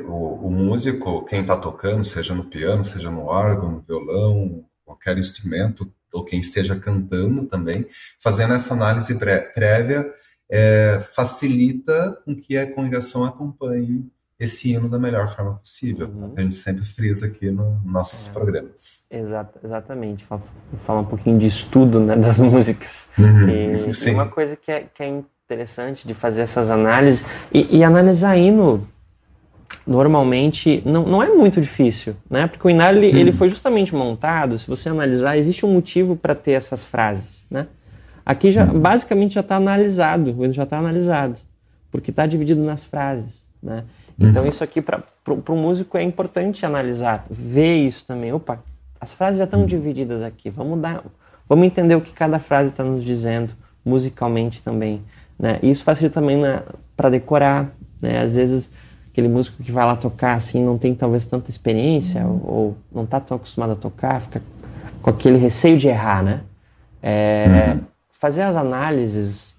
o, 0.05 0.47
o, 0.47 0.51
músico, 0.51 1.23
quem 1.23 1.39
está 1.39 1.55
tocando, 1.55 2.03
seja 2.03 2.35
no 2.35 2.43
piano, 2.43 2.83
seja 2.83 3.09
no 3.09 3.25
órgão, 3.25 3.71
no 3.71 3.79
violão, 3.79 4.65
qualquer 4.85 5.17
instrumento, 5.17 5.89
ou 6.13 6.23
quem 6.23 6.39
esteja 6.39 6.75
cantando 6.75 7.45
também, 7.45 7.85
fazendo 8.19 8.53
essa 8.53 8.73
análise 8.73 9.17
prévia, 9.53 10.05
é, 10.51 11.01
facilita 11.15 12.17
com 12.23 12.35
que 12.35 12.57
a 12.57 12.71
congregação 12.71 13.23
acompanhe 13.23 14.05
esse 14.39 14.71
hino 14.71 14.89
da 14.89 14.99
melhor 14.99 15.33
forma 15.33 15.55
possível. 15.55 16.07
Uhum. 16.07 16.33
A 16.35 16.41
gente 16.41 16.55
sempre 16.55 16.85
frisa 16.85 17.27
aqui 17.27 17.49
nos 17.49 17.83
nossos 17.83 18.27
é. 18.27 18.31
programas. 18.31 19.03
Exato, 19.09 19.59
exatamente. 19.63 20.25
Fala, 20.25 20.43
fala, 20.85 21.01
um 21.01 21.05
pouquinho 21.05 21.39
de 21.39 21.47
estudo 21.47 21.99
né, 21.99 22.15
das 22.15 22.37
músicas. 22.39 23.07
Uhum. 23.17 23.49
E, 23.49 24.07
e, 24.07 24.11
uma 24.11 24.27
coisa 24.27 24.55
que 24.55 24.71
é, 24.71 24.87
que 24.93 25.01
é 25.01 25.07
interessante 25.07 26.07
de 26.07 26.13
fazer 26.13 26.41
essas 26.41 26.69
análises, 26.69 27.25
e, 27.53 27.77
e 27.77 27.83
analisar 27.83 28.37
hino 28.37 28.87
normalmente 29.85 30.81
não, 30.85 31.03
não 31.03 31.23
é 31.23 31.29
muito 31.29 31.59
difícil, 31.59 32.15
né? 32.29 32.47
Porque 32.47 32.65
o 32.65 32.69
Inário 32.69 33.03
ele, 33.03 33.15
hum. 33.15 33.19
ele 33.19 33.31
foi 33.31 33.49
justamente 33.49 33.93
montado, 33.93 34.57
se 34.57 34.67
você 34.67 34.89
analisar, 34.89 35.37
existe 35.37 35.65
um 35.65 35.73
motivo 35.73 36.15
para 36.15 36.35
ter 36.35 36.51
essas 36.51 36.83
frases, 36.83 37.45
né? 37.49 37.67
Aqui 38.25 38.51
já 38.51 38.63
hum. 38.63 38.79
basicamente 38.79 39.33
já 39.33 39.41
está 39.41 39.55
analisado, 39.57 40.35
já 40.51 40.63
está 40.63 40.77
analisado. 40.77 41.37
porque 41.91 42.09
está 42.09 42.25
dividido 42.25 42.63
nas 42.63 42.83
frases, 42.83 43.45
né? 43.61 43.83
Então, 44.19 44.43
uhum. 44.43 44.49
isso 44.49 44.63
aqui, 44.63 44.81
para 44.81 45.03
o 45.25 45.55
músico, 45.55 45.97
é 45.97 46.03
importante 46.03 46.65
analisar, 46.65 47.25
ver 47.29 47.77
isso 47.77 48.05
também. 48.05 48.31
Opa, 48.31 48.59
as 49.01 49.11
frases 49.11 49.37
já 49.37 49.43
estão 49.43 49.61
uhum. 49.61 49.65
divididas 49.65 50.21
aqui, 50.21 50.49
vamos 50.49 50.79
dar, 50.79 51.03
vamos 51.49 51.65
entender 51.65 51.95
o 51.95 52.01
que 52.01 52.13
cada 52.13 52.39
frase 52.39 52.69
está 52.69 52.83
nos 52.83 53.03
dizendo 53.03 53.53
musicalmente 53.83 54.61
também. 54.61 55.01
Né? 55.37 55.59
E 55.61 55.69
isso 55.69 55.83
facilita 55.83 56.21
também 56.21 56.41
para 56.95 57.09
decorar. 57.09 57.71
Né? 58.01 58.21
Às 58.21 58.35
vezes, 58.35 58.71
aquele 59.13 59.27
músico 59.27 59.61
que 59.61 59.71
vai 59.71 59.85
lá 59.85 59.95
tocar 59.95 60.33
assim 60.33 60.63
não 60.65 60.75
tem 60.75 60.95
talvez 60.95 61.23
tanta 61.25 61.49
experiência 61.51 62.25
uhum. 62.25 62.41
ou, 62.43 62.55
ou, 62.55 62.77
não 62.91 63.03
está 63.03 63.19
tão 63.19 63.37
acostumado 63.37 63.73
a 63.73 63.75
tocar, 63.75 64.19
fica 64.19 64.41
com 65.03 65.09
aquele 65.09 65.37
receio 65.37 65.77
de 65.77 65.87
errar, 65.87 66.23
né? 66.23 66.41
É, 67.01 67.73
uhum. 67.73 67.81
Fazer 68.11 68.41
as 68.41 68.55
análises, 68.55 69.55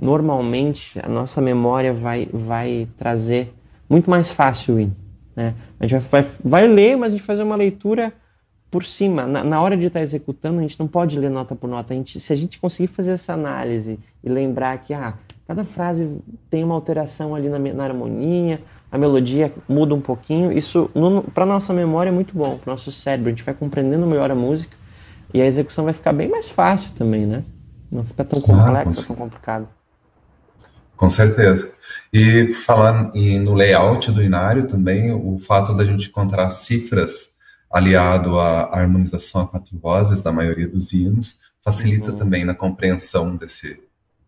normalmente 0.00 0.98
a 1.02 1.08
nossa 1.08 1.40
memória 1.40 1.92
vai, 1.92 2.28
vai 2.32 2.88
trazer 2.98 3.54
muito 3.88 4.10
mais 4.10 4.32
fácil. 4.32 4.90
Né? 5.36 5.54
A 5.78 5.86
gente 5.86 6.00
vai, 6.00 6.22
vai, 6.22 6.32
vai, 6.42 6.66
ler, 6.66 6.96
mas 6.96 7.12
a 7.12 7.16
gente 7.16 7.24
fazer 7.24 7.42
uma 7.42 7.56
leitura 7.56 8.12
por 8.70 8.84
cima. 8.84 9.26
Na, 9.26 9.44
na 9.44 9.60
hora 9.60 9.76
de 9.76 9.86
estar 9.86 10.00
tá 10.00 10.02
executando, 10.02 10.58
a 10.58 10.62
gente 10.62 10.80
não 10.80 10.88
pode 10.88 11.18
ler 11.18 11.30
nota 11.30 11.54
por 11.54 11.68
nota. 11.68 11.92
A 11.92 11.96
gente, 11.96 12.18
se 12.18 12.32
a 12.32 12.36
gente 12.36 12.58
conseguir 12.58 12.88
fazer 12.88 13.10
essa 13.10 13.34
análise 13.34 14.00
e 14.24 14.28
lembrar 14.28 14.78
que 14.78 14.94
ah, 14.94 15.14
cada 15.46 15.62
frase 15.62 16.18
tem 16.50 16.64
uma 16.64 16.74
alteração 16.74 17.34
ali 17.34 17.48
na, 17.48 17.58
na 17.58 17.84
harmonia, 17.84 18.60
a 18.90 18.98
melodia 18.98 19.52
muda 19.68 19.94
um 19.94 20.00
pouquinho, 20.00 20.52
isso 20.52 20.90
para 21.34 21.44
nossa 21.44 21.72
memória 21.72 22.10
é 22.10 22.12
muito 22.12 22.36
bom, 22.36 22.56
para 22.56 22.72
nosso 22.72 22.92
cérebro. 22.92 23.28
A 23.28 23.30
gente 23.30 23.42
vai 23.42 23.54
compreendendo 23.54 24.06
melhor 24.06 24.30
a 24.30 24.34
música 24.34 24.76
e 25.34 25.40
a 25.40 25.46
execução 25.46 25.84
vai 25.84 25.92
ficar 25.92 26.12
bem 26.12 26.28
mais 26.28 26.48
fácil 26.48 26.90
também, 26.96 27.26
né? 27.26 27.44
Não 27.90 28.04
fica 28.04 28.24
tão 28.24 28.40
complexo, 28.40 29.12
ah, 29.12 29.16
tão 29.16 29.24
complicado. 29.24 29.68
Com 30.96 31.08
certeza. 31.08 31.74
E 32.12 32.52
falar 32.52 33.10
em, 33.14 33.38
no 33.40 33.54
layout 33.54 34.10
do 34.10 34.22
inário 34.22 34.66
também, 34.66 35.12
o 35.12 35.38
fato 35.38 35.74
da 35.74 35.84
gente 35.84 36.08
encontrar 36.08 36.48
cifras 36.50 37.36
aliado 37.70 38.38
à 38.38 38.76
harmonização 38.76 39.42
a 39.42 39.46
quatro 39.46 39.78
vozes 39.78 40.22
da 40.22 40.32
maioria 40.32 40.68
dos 40.68 40.92
hinos 40.92 41.40
facilita 41.60 42.12
uhum. 42.12 42.18
também 42.18 42.44
na 42.44 42.54
compreensão 42.54 43.36
desse 43.36 43.80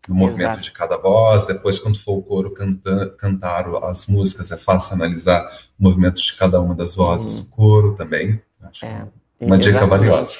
do 0.09 0.15
movimento 0.15 0.53
Exato. 0.53 0.61
de 0.61 0.71
cada 0.71 0.97
voz. 0.97 1.45
Depois, 1.45 1.77
quando 1.77 1.99
for 1.99 2.17
o 2.17 2.21
coro 2.23 2.49
canta, 2.49 3.13
cantar 3.15 3.67
as 3.83 4.07
músicas, 4.07 4.51
é 4.51 4.57
fácil 4.57 4.95
analisar 4.95 5.47
o 5.79 5.83
movimento 5.83 6.19
de 6.19 6.33
cada 6.35 6.59
uma 6.59 6.73
das 6.73 6.95
vozes 6.95 7.37
uhum. 7.37 7.43
do 7.43 7.49
coro 7.51 7.93
também. 7.93 8.41
Acho 8.63 8.87
é, 8.87 8.89
uma 9.39 9.55
exatamente. 9.55 9.71
dica 9.71 9.85
valiosa. 9.85 10.39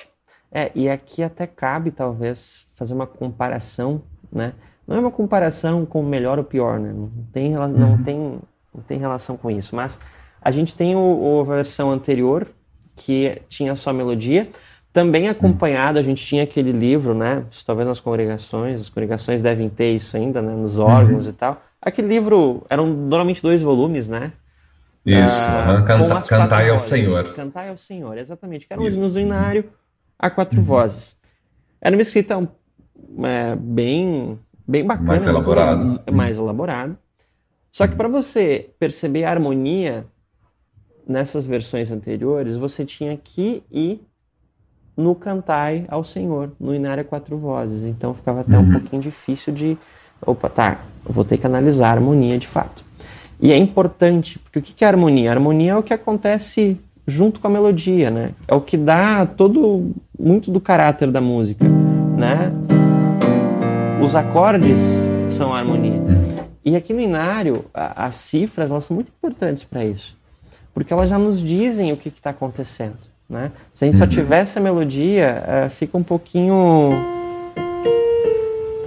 É, 0.51 0.71
e 0.73 0.89
aqui 0.89 1.21
até 1.21 1.45
cabe, 1.45 1.91
talvez, 1.91 2.65
fazer 2.75 2.95
uma 2.95 3.05
comparação, 3.05 4.01
né? 4.31 4.53
Não 4.87 4.97
é 4.97 4.99
uma 4.99 5.11
comparação 5.11 5.85
com 5.85 6.01
melhor 6.01 6.39
ou 6.39 6.43
pior, 6.43 6.79
né? 6.79 6.91
Não 6.91 7.11
tem, 7.31 7.51
não 7.51 7.91
uhum. 7.91 8.03
tem, 8.03 8.39
não 8.73 8.81
tem 8.87 8.97
relação 8.97 9.37
com 9.37 9.51
isso. 9.51 9.75
Mas 9.75 9.99
a 10.41 10.49
gente 10.49 10.73
tem 10.73 10.95
o, 10.95 10.99
o, 10.99 11.41
a 11.41 11.43
versão 11.43 11.91
anterior, 11.91 12.47
que 12.95 13.39
tinha 13.47 13.75
só 13.75 13.93
melodia. 13.93 14.49
Também 14.91 15.25
uhum. 15.25 15.31
acompanhado, 15.31 15.99
a 15.99 16.03
gente 16.03 16.25
tinha 16.25 16.43
aquele 16.43 16.71
livro, 16.71 17.13
né? 17.13 17.45
Talvez 17.65 17.87
nas 17.87 17.99
congregações, 17.99 18.81
as 18.81 18.89
congregações 18.89 19.41
devem 19.41 19.69
ter 19.69 19.95
isso 19.95 20.17
ainda, 20.17 20.41
né? 20.41 20.53
Nos 20.53 20.79
órgãos 20.79 21.25
uhum. 21.25 21.31
e 21.31 21.33
tal. 21.33 21.61
Aquele 21.81 22.07
livro, 22.07 22.65
eram 22.69 22.87
normalmente 22.87 23.41
dois 23.41 23.61
volumes, 23.61 24.07
né? 24.07 24.33
Isso, 25.05 25.45
ah, 25.47 25.81
canta, 25.85 26.21
cantai 26.21 26.69
ao 26.69 26.77
Senhor. 26.77 27.33
Cantai 27.33 27.69
ao 27.69 27.77
Senhor, 27.77 28.17
exatamente. 28.17 28.67
Que 28.67 28.73
era 28.73 28.81
um 28.81 28.85
hino 28.85 29.63
a 30.17 30.29
quatro 30.29 30.59
uhum. 30.59 30.65
vozes. 30.65 31.15
Era 31.81 31.95
uma 31.95 32.01
escrita 32.01 32.47
é, 33.23 33.55
bem 33.55 34.37
bem 34.67 34.85
bacana. 34.85 35.07
Mais 35.07 35.25
elaborado. 35.25 36.01
Mais 36.11 36.37
elaborado. 36.37 36.97
Só 37.71 37.87
que 37.87 37.95
para 37.95 38.07
você 38.07 38.69
perceber 38.77 39.23
a 39.23 39.31
harmonia 39.31 40.05
nessas 41.07 41.45
versões 41.45 41.89
anteriores, 41.89 42.55
você 42.55 42.85
tinha 42.85 43.17
que 43.17 43.63
ir 43.71 44.01
no 44.99 45.15
cantai 45.15 45.85
ao 45.87 46.03
Senhor, 46.03 46.51
no 46.59 46.75
Inária 46.75 47.03
Quatro 47.03 47.37
Vozes. 47.37 47.85
Então 47.85 48.13
ficava 48.13 48.41
até 48.41 48.57
uhum. 48.57 48.63
um 48.63 48.71
pouquinho 48.73 49.01
difícil 49.01 49.53
de. 49.53 49.77
Opa, 50.25 50.49
tá, 50.49 50.79
vou 51.03 51.23
ter 51.23 51.37
que 51.37 51.45
analisar 51.45 51.87
a 51.87 51.91
harmonia 51.93 52.37
de 52.37 52.47
fato. 52.47 52.83
E 53.39 53.53
é 53.53 53.57
importante, 53.57 54.37
porque 54.39 54.59
o 54.59 54.61
que 54.61 54.83
é 54.83 54.87
harmonia? 54.87 55.31
A 55.31 55.33
harmonia 55.33 55.71
é 55.71 55.75
o 55.77 55.81
que 55.81 55.93
acontece 55.93 56.77
junto 57.07 57.39
com 57.39 57.47
a 57.47 57.49
melodia, 57.49 58.11
né? 58.11 58.31
É 58.45 58.53
o 58.53 58.59
que 58.59 58.75
dá 58.75 59.25
todo 59.25 59.93
muito 60.19 60.51
do 60.51 60.59
caráter 60.59 61.09
da 61.09 61.21
música, 61.21 61.65
né? 62.17 62.51
Os 64.03 64.13
acordes 64.15 64.79
são 65.31 65.53
a 65.53 65.59
harmonia. 65.59 66.01
E 66.65 66.75
aqui 66.75 66.93
no 66.93 66.99
Inário, 66.99 67.65
a, 67.73 68.05
as 68.05 68.15
cifras 68.15 68.69
elas 68.69 68.83
são 68.83 68.95
muito 68.95 69.07
importantes 69.17 69.63
para 69.63 69.85
isso. 69.85 70.17
Porque 70.73 70.91
elas 70.91 71.09
já 71.09 71.17
nos 71.17 71.41
dizem 71.41 71.93
o 71.93 71.97
que 71.97 72.09
está 72.09 72.31
acontecendo. 72.31 72.97
Né? 73.29 73.51
Se 73.73 73.85
a 73.85 73.87
gente 73.87 73.97
só 73.97 74.05
uhum. 74.05 74.09
tivesse 74.09 74.57
a 74.57 74.61
melodia, 74.61 75.43
uh, 75.67 75.69
fica 75.69 75.97
um 75.97 76.03
pouquinho. 76.03 76.91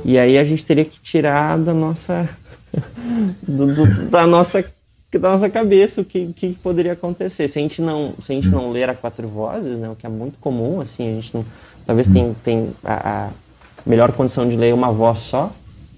E 0.05 0.19
aí 0.19 0.37
a 0.37 0.45
gente 0.45 0.65
teria 0.65 0.85
que 0.85 0.99
tirar 0.99 1.57
da 1.59 1.73
nossa. 1.73 2.29
do, 3.47 3.67
do, 3.67 4.11
da 4.11 4.27
nossa 4.27 4.65
da 5.19 5.31
nossa 5.33 5.51
cabeça 5.51 6.01
o 6.01 6.05
que, 6.05 6.33
que 6.33 6.55
poderia 6.55 6.93
acontecer. 6.93 7.47
Se 7.49 7.59
a 7.59 7.63
gente 7.63 7.83
não, 7.83 8.15
se 8.19 8.33
a 8.33 8.35
gente 8.35 8.49
não 8.49 8.71
ler 8.71 8.89
a 8.89 8.95
quatro 8.95 9.29
vozes, 9.29 9.79
né, 9.79 9.89
o 9.89 9.95
que 9.95 10.07
é 10.07 10.09
muito 10.09 10.39
comum, 10.39 10.81
assim, 10.81 11.07
a 11.11 11.15
gente 11.15 11.35
não, 11.35 11.45
talvez 11.87 12.09
tem, 12.09 12.35
tem 12.43 12.71
a, 12.83 13.27
a 13.27 13.31
melhor 13.85 14.13
condição 14.13 14.49
de 14.49 14.57
ler 14.57 14.73
uma 14.73 14.91
voz 14.91 15.19
só, 15.19 15.53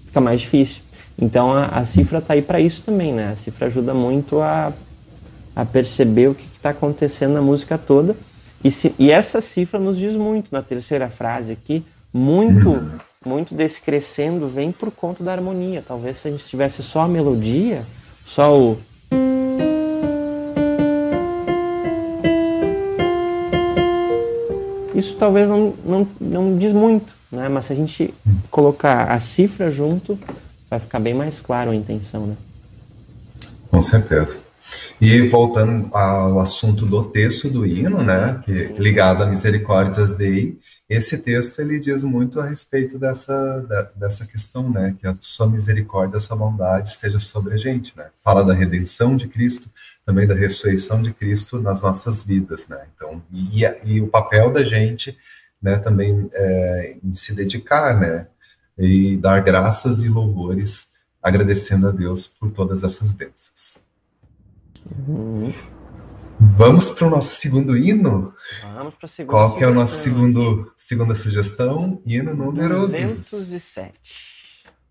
fica 0.05 0.19
mais 0.19 0.41
difícil. 0.41 0.81
Então 1.17 1.53
a, 1.53 1.67
a 1.67 1.85
cifra 1.85 2.19
está 2.19 2.33
aí 2.33 2.41
para 2.41 2.59
isso 2.59 2.83
também, 2.83 3.13
né? 3.13 3.31
A 3.31 3.35
cifra 3.37 3.67
ajuda 3.67 3.93
muito 3.93 4.41
a, 4.41 4.73
a 5.55 5.63
perceber 5.63 6.27
o 6.27 6.35
que 6.35 6.45
está 6.53 6.71
acontecendo 6.71 7.33
na 7.33 7.41
música 7.41 7.77
toda. 7.77 8.15
E, 8.65 8.71
se, 8.71 8.95
e 8.97 9.11
essa 9.11 9.41
cifra 9.41 9.79
nos 9.79 9.95
diz 9.95 10.15
muito 10.15 10.51
na 10.51 10.59
terceira 10.59 11.07
frase 11.07 11.53
aqui, 11.53 11.85
muito, 12.11 12.81
muito 13.23 13.53
desse 13.53 13.79
crescendo 13.79 14.47
vem 14.47 14.71
por 14.71 14.89
conta 14.89 15.23
da 15.23 15.31
harmonia. 15.31 15.83
Talvez 15.87 16.17
se 16.17 16.29
a 16.29 16.31
gente 16.31 16.47
tivesse 16.47 16.81
só 16.81 17.01
a 17.01 17.07
melodia, 17.07 17.85
só 18.25 18.59
o 18.59 18.79
isso 24.95 25.15
talvez 25.19 25.47
não, 25.47 25.75
não, 25.85 26.07
não 26.19 26.57
diz 26.57 26.73
muito, 26.73 27.15
né? 27.31 27.47
Mas 27.47 27.65
se 27.65 27.73
a 27.73 27.75
gente 27.75 28.11
colocar 28.49 29.11
a 29.11 29.19
cifra 29.19 29.69
junto, 29.69 30.17
vai 30.67 30.79
ficar 30.79 30.99
bem 30.99 31.13
mais 31.13 31.39
claro 31.39 31.69
a 31.69 31.75
intenção, 31.75 32.25
né? 32.25 32.35
Com 33.69 33.83
certeza. 33.83 34.44
E 34.99 35.21
voltando 35.27 35.89
ao 35.95 36.39
assunto 36.39 36.85
do 36.85 37.03
texto 37.03 37.49
do 37.49 37.65
hino, 37.65 38.01
né, 38.03 38.41
que 38.43 38.51
ligado 38.79 39.23
a 39.23 39.27
Misericórdias 39.27 40.13
Dei, 40.13 40.57
esse 40.89 41.17
texto 41.17 41.59
ele 41.59 41.79
diz 41.79 42.03
muito 42.03 42.39
a 42.39 42.45
respeito 42.45 42.97
dessa, 42.97 43.65
dessa 43.95 44.25
questão, 44.25 44.69
né, 44.69 44.95
que 44.99 45.05
a 45.05 45.15
sua 45.19 45.47
misericórdia, 45.47 46.17
a 46.17 46.19
sua 46.19 46.37
bondade 46.37 46.89
esteja 46.89 47.19
sobre 47.19 47.55
a 47.55 47.57
gente, 47.57 47.95
né. 47.97 48.05
Fala 48.23 48.43
da 48.43 48.53
redenção 48.53 49.17
de 49.17 49.27
Cristo, 49.27 49.69
também 50.05 50.27
da 50.27 50.35
ressurreição 50.35 51.01
de 51.01 51.13
Cristo 51.13 51.59
nas 51.59 51.81
nossas 51.81 52.23
vidas, 52.23 52.67
né. 52.67 52.85
Então, 52.95 53.21
e, 53.33 53.63
e 53.83 54.01
o 54.01 54.07
papel 54.07 54.51
da 54.51 54.63
gente, 54.63 55.17
né, 55.61 55.77
também 55.77 56.29
é, 56.33 56.97
em 57.03 57.13
se 57.13 57.33
dedicar, 57.33 57.99
né, 57.99 58.27
e 58.77 59.17
dar 59.17 59.41
graças 59.41 60.03
e 60.03 60.09
louvores, 60.09 60.89
agradecendo 61.21 61.87
a 61.87 61.91
Deus 61.91 62.27
por 62.27 62.51
todas 62.51 62.83
essas 62.83 63.11
bênçãos. 63.11 63.83
Uhum. 65.07 65.53
Vamos 66.39 66.89
para 66.89 67.07
o 67.07 67.09
nosso 67.09 67.35
segundo 67.35 67.77
hino? 67.77 68.33
Vamos 68.75 68.93
para 68.95 69.05
o 69.05 69.09
segundo. 69.09 69.31
Qual 69.31 69.55
que 69.55 69.63
é 69.63 69.67
o 69.67 69.73
nosso 69.73 70.01
segundo, 70.01 70.71
segunda 70.75 71.15
sugestão? 71.15 72.01
Hino 72.05 72.35
número 72.35 72.87
207. 72.87 73.93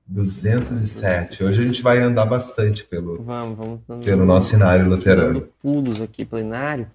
207. 0.06 1.44
Hoje 1.44 1.62
a 1.62 1.66
gente 1.66 1.82
vai 1.82 1.98
andar 1.98 2.26
bastante 2.26 2.84
pelo, 2.84 3.22
vamos, 3.22 3.80
vamos, 3.86 4.04
pelo 4.04 4.24
nosso 4.24 4.54
inário 4.54 4.88
luterano. 4.88 5.48
Pulos 5.62 6.00
aqui 6.00 6.24
pelo 6.24 6.42
inário. 6.42 6.86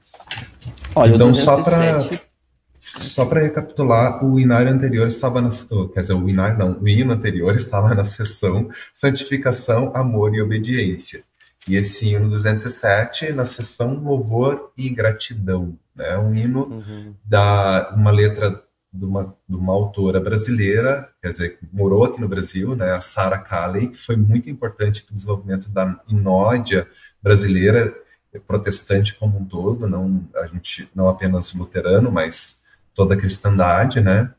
Olha, 0.96 1.16
então, 1.16 1.34
só 1.34 1.62
para 1.62 2.08
só 2.96 3.26
para 3.26 3.42
recapitular, 3.42 4.24
o 4.26 4.40
inário 4.40 4.72
anterior 4.72 5.08
estava 5.08 5.42
na. 5.42 5.50
Quer 5.94 6.02
dizer, 6.02 6.14
o 6.14 6.28
inário 6.28 6.58
não, 6.58 6.80
o 6.80 6.88
hino 6.88 7.14
anterior 7.14 7.54
estava 7.56 7.94
na 7.94 8.04
seção 8.04 8.70
Santificação, 8.94 9.92
Amor 9.96 10.34
e 10.36 10.42
Obediência. 10.42 11.24
E 11.70 11.76
esse 11.76 12.08
hino 12.08 12.28
207 12.28 13.32
na 13.32 13.46
seção 13.46 13.94
Louvor 14.04 14.72
e 14.76 14.90
Gratidão. 14.90 15.78
É 16.00 16.14
né? 16.14 16.18
um 16.18 16.34
hino 16.34 16.66
uhum. 16.66 17.14
da 17.24 17.94
uma 17.96 18.10
letra 18.10 18.64
de 18.92 19.06
uma, 19.06 19.36
de 19.48 19.56
uma 19.56 19.72
autora 19.72 20.20
brasileira, 20.20 21.08
quer 21.22 21.28
dizer, 21.28 21.60
que 21.60 21.68
morou 21.72 22.04
aqui 22.06 22.20
no 22.20 22.28
Brasil, 22.28 22.76
né, 22.76 22.92
a 22.92 23.02
Sarah 23.02 23.38
Calley, 23.38 23.90
que 23.90 23.98
foi 23.98 24.16
muito 24.16 24.50
importante 24.50 25.04
para 25.04 25.12
o 25.12 25.14
desenvolvimento 25.14 25.70
da 25.70 26.02
inódia 26.10 26.88
brasileira, 27.22 27.96
protestante 28.48 29.14
como 29.14 29.38
um 29.38 29.46
todo, 29.46 29.88
não 29.88 30.28
a 30.36 30.48
gente 30.48 30.90
não 30.96 31.08
apenas 31.08 31.54
luterano, 31.54 32.12
mas 32.12 32.62
toda 32.96 33.14
a 33.14 33.18
cristandade, 33.18 34.02
né, 34.02 34.34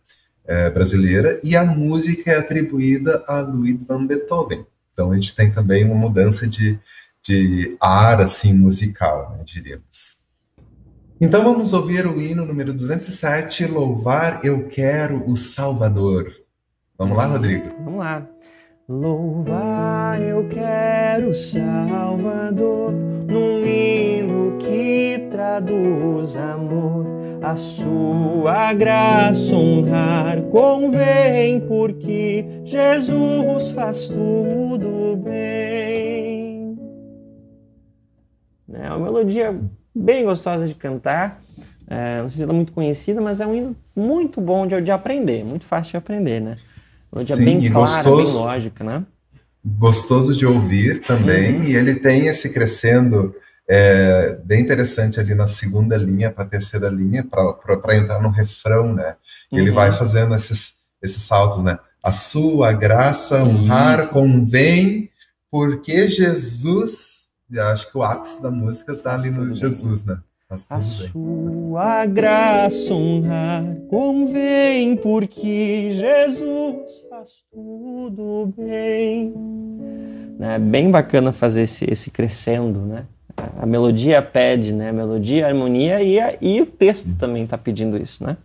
é, 0.45 0.69
brasileira. 0.69 1.39
E 1.45 1.55
a 1.55 1.65
música 1.65 2.33
é 2.33 2.39
atribuída 2.39 3.23
a 3.29 3.41
Ludwig 3.41 3.85
van 3.85 4.05
Beethoven, 4.05 4.67
Então 4.93 5.13
a 5.13 5.15
gente 5.15 5.33
tem 5.33 5.49
também 5.49 5.85
uma 5.85 5.95
mudança 5.95 6.49
de, 6.49 6.77
de 7.23 7.77
ar 7.81 8.21
assim 8.21 8.53
musical, 8.53 9.35
né, 9.37 9.43
diríamos. 9.45 10.21
Então 11.21 11.45
vamos 11.45 11.73
ouvir 11.73 12.07
o 12.07 12.21
hino 12.21 12.47
número 12.47 12.73
207, 12.73 13.67
Louvar 13.67 14.41
Eu 14.43 14.69
Quero 14.69 15.23
o 15.29 15.37
Salvador. 15.37 16.33
Vamos 16.97 17.17
lá, 17.17 17.27
Rodrigo? 17.27 17.69
Vamos 17.85 17.99
lá. 17.99 18.27
Louvar 18.89 20.21
eu 20.21 20.49
quero 20.49 21.31
o 21.31 21.35
Salvador 21.35 22.91
num 22.93 23.65
hino 23.65 24.59
que 24.59 25.29
traduz 25.31 26.37
amor. 26.37 27.07
A 27.43 27.55
sua 27.55 28.73
graça 28.73 29.55
honrar 29.55 30.43
convém, 30.51 31.61
porque 31.61 32.45
Jesus 32.65 33.71
faz 33.71 34.09
tudo 34.09 35.17
bem. 35.23 36.50
É 38.75 38.89
uma 38.91 38.99
melodia 38.99 39.59
bem 39.95 40.25
gostosa 40.25 40.67
de 40.67 40.75
cantar. 40.75 41.41
É, 41.89 42.23
não 42.23 42.29
sei 42.29 42.37
se 42.37 42.43
ela 42.45 42.53
é 42.53 42.55
muito 42.55 42.73
conhecida, 42.73 43.21
mas 43.21 43.41
é 43.41 43.47
um 43.47 43.55
hino 43.55 43.77
muito 43.97 44.41
bom 44.41 44.67
de, 44.67 44.81
de 44.81 44.91
aprender, 44.91 45.45
muito 45.45 45.65
fácil 45.65 45.93
de 45.93 45.97
aprender, 45.97 46.41
né? 46.41 46.57
Melodia 47.13 47.37
Sim, 47.37 47.45
bem 47.45 47.71
clara, 47.71 48.03
gostoso, 48.03 48.39
bem 48.39 48.47
lógica, 48.47 48.85
né? 48.85 49.05
Gostoso 49.65 50.37
de 50.37 50.47
ouvir 50.47 51.03
também, 51.03 51.57
uhum. 51.57 51.65
e 51.65 51.75
ele 51.75 51.97
tem 51.97 52.29
esse 52.29 52.51
crescendo 52.51 53.35
é, 53.69 54.39
bem 54.45 54.61
interessante 54.61 55.19
ali 55.19 55.35
na 55.35 55.49
segunda 55.49 55.97
linha 55.97 56.31
para 56.31 56.45
a 56.45 56.49
terceira 56.49 56.89
linha, 56.89 57.25
para 57.25 57.97
entrar 57.97 58.23
no 58.23 58.31
refrão, 58.31 58.95
né? 58.95 59.17
E 59.51 59.57
uhum. 59.57 59.63
ele 59.63 59.73
vai 59.73 59.91
fazendo 59.91 60.35
esses, 60.35 60.75
esses 61.03 61.23
saltos, 61.23 61.63
né? 61.65 61.77
A 62.03 62.13
sua 62.13 62.73
graça 62.73 63.43
honrar 63.43 64.09
convém, 64.09 65.11
porque 65.51 66.09
Jesus 66.09 67.27
eu 67.53 67.65
acho 67.65 67.91
que 67.91 67.99
o 67.99 68.03
ápice 68.03 68.43
da 68.43 68.51
música 68.51 68.93
está 68.93 69.15
ali 69.15 69.31
no 69.31 69.55
Jesus, 69.55 70.05
né? 70.05 70.19
a 70.51 70.83
sua 70.83 72.07
graça 72.07 72.93
honrar 72.93 73.65
convém, 73.89 74.97
porque 74.97 75.93
Jesus 75.95 77.05
faz 77.09 77.29
tudo 77.53 78.53
bem. 78.57 79.33
É 80.41 80.59
bem 80.59 80.91
bacana 80.91 81.31
fazer 81.31 81.63
esse, 81.63 81.89
esse 81.89 82.11
crescendo, 82.11 82.81
né? 82.81 83.05
A 83.61 83.65
melodia 83.65 84.21
pede, 84.21 84.73
né? 84.73 84.89
A 84.89 84.93
melodia, 84.93 85.47
a 85.47 85.49
harmonia 85.49 86.03
e, 86.03 86.19
a, 86.19 86.35
e 86.41 86.61
o 86.61 86.67
texto 86.67 87.17
também 87.17 87.45
está 87.45 87.57
pedindo 87.57 87.97
isso, 87.97 88.25
né? 88.25 88.37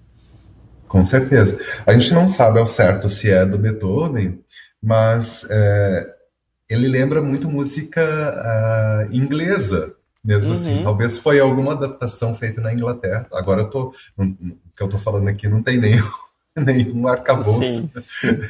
Com 0.87 1.03
certeza. 1.03 1.59
A 1.87 1.93
gente 1.93 2.13
não 2.13 2.27
sabe 2.27 2.59
ao 2.59 2.67
certo 2.67 3.09
se 3.09 3.31
é 3.31 3.43
do 3.43 3.57
Beethoven, 3.57 4.39
mas 4.81 5.47
é, 5.49 6.14
ele 6.69 6.87
lembra 6.87 7.21
muito 7.21 7.49
música 7.49 8.01
uh, 8.01 9.15
inglesa, 9.15 9.93
mesmo 10.23 10.53
assim. 10.53 10.69
uhum. 10.69 10.75
assim. 10.75 10.83
Talvez 10.83 11.17
foi 11.17 11.39
alguma 11.39 11.73
adaptação 11.73 12.33
feita 12.33 12.59
na 12.59 12.73
Inglaterra. 12.73 13.27
Agora 13.31 13.61
eu 13.61 13.69
tô, 13.69 13.93
o 14.17 14.25
que 14.75 14.81
eu 14.81 14.87
tô 14.87 14.97
falando 14.97 15.27
aqui 15.27 15.47
não 15.47 15.61
tem 15.61 15.77
nenhum, 15.77 16.09
nenhum 16.57 17.07
arcabouço 17.07 17.91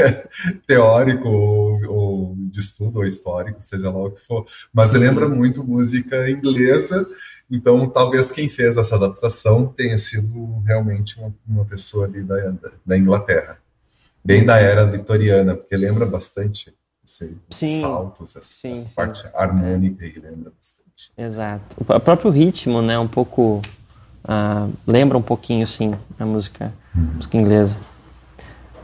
teórico 0.66 1.28
ou, 1.28 1.86
ou, 1.90 2.36
de 2.38 2.60
estudo 2.62 3.00
ou 3.00 3.06
histórico, 3.06 3.62
seja 3.62 3.92
lá 3.92 4.06
o 4.06 4.12
que 4.12 4.22
for. 4.22 4.46
Mas 4.74 4.94
uhum. 4.94 5.02
lembra 5.02 5.28
muito 5.28 5.64
música 5.64 6.30
inglesa, 6.30 7.06
então 7.52 7.90
talvez 7.90 8.32
quem 8.32 8.48
fez 8.48 8.78
essa 8.78 8.96
adaptação 8.96 9.68
tenha 9.68 9.98
sido 9.98 10.60
realmente 10.66 11.20
uma, 11.20 11.36
uma 11.46 11.66
pessoa 11.66 12.06
ali 12.06 12.24
da, 12.24 12.54
da 12.86 12.98
Inglaterra. 12.98 13.58
Bem 14.24 14.44
da 14.44 14.58
era 14.58 14.86
vitoriana, 14.88 15.56
porque 15.56 15.76
lembra 15.76 16.06
bastante 16.06 16.74
esse, 17.06 17.38
sim, 17.52 17.82
saltos, 17.82 18.36
essa, 18.36 18.46
sim, 18.46 18.72
essa 18.72 18.88
sim. 18.88 18.94
parte 18.96 19.28
harmônica 19.34 20.04
é. 20.04 20.08
aí 20.08 20.20
lembra 20.20 20.52
bastante. 20.58 21.12
Exato. 21.18 21.76
O 21.78 22.00
próprio 22.00 22.32
ritmo, 22.32 22.82
né, 22.82 22.98
um 22.98 23.08
pouco 23.08 23.62
uh, 24.24 24.74
lembra 24.86 25.18
um 25.18 25.22
pouquinho, 25.22 25.66
sim, 25.66 25.94
a 26.20 26.26
música, 26.26 26.74
uhum. 26.96 27.04
música 27.16 27.38
inglesa. 27.38 27.80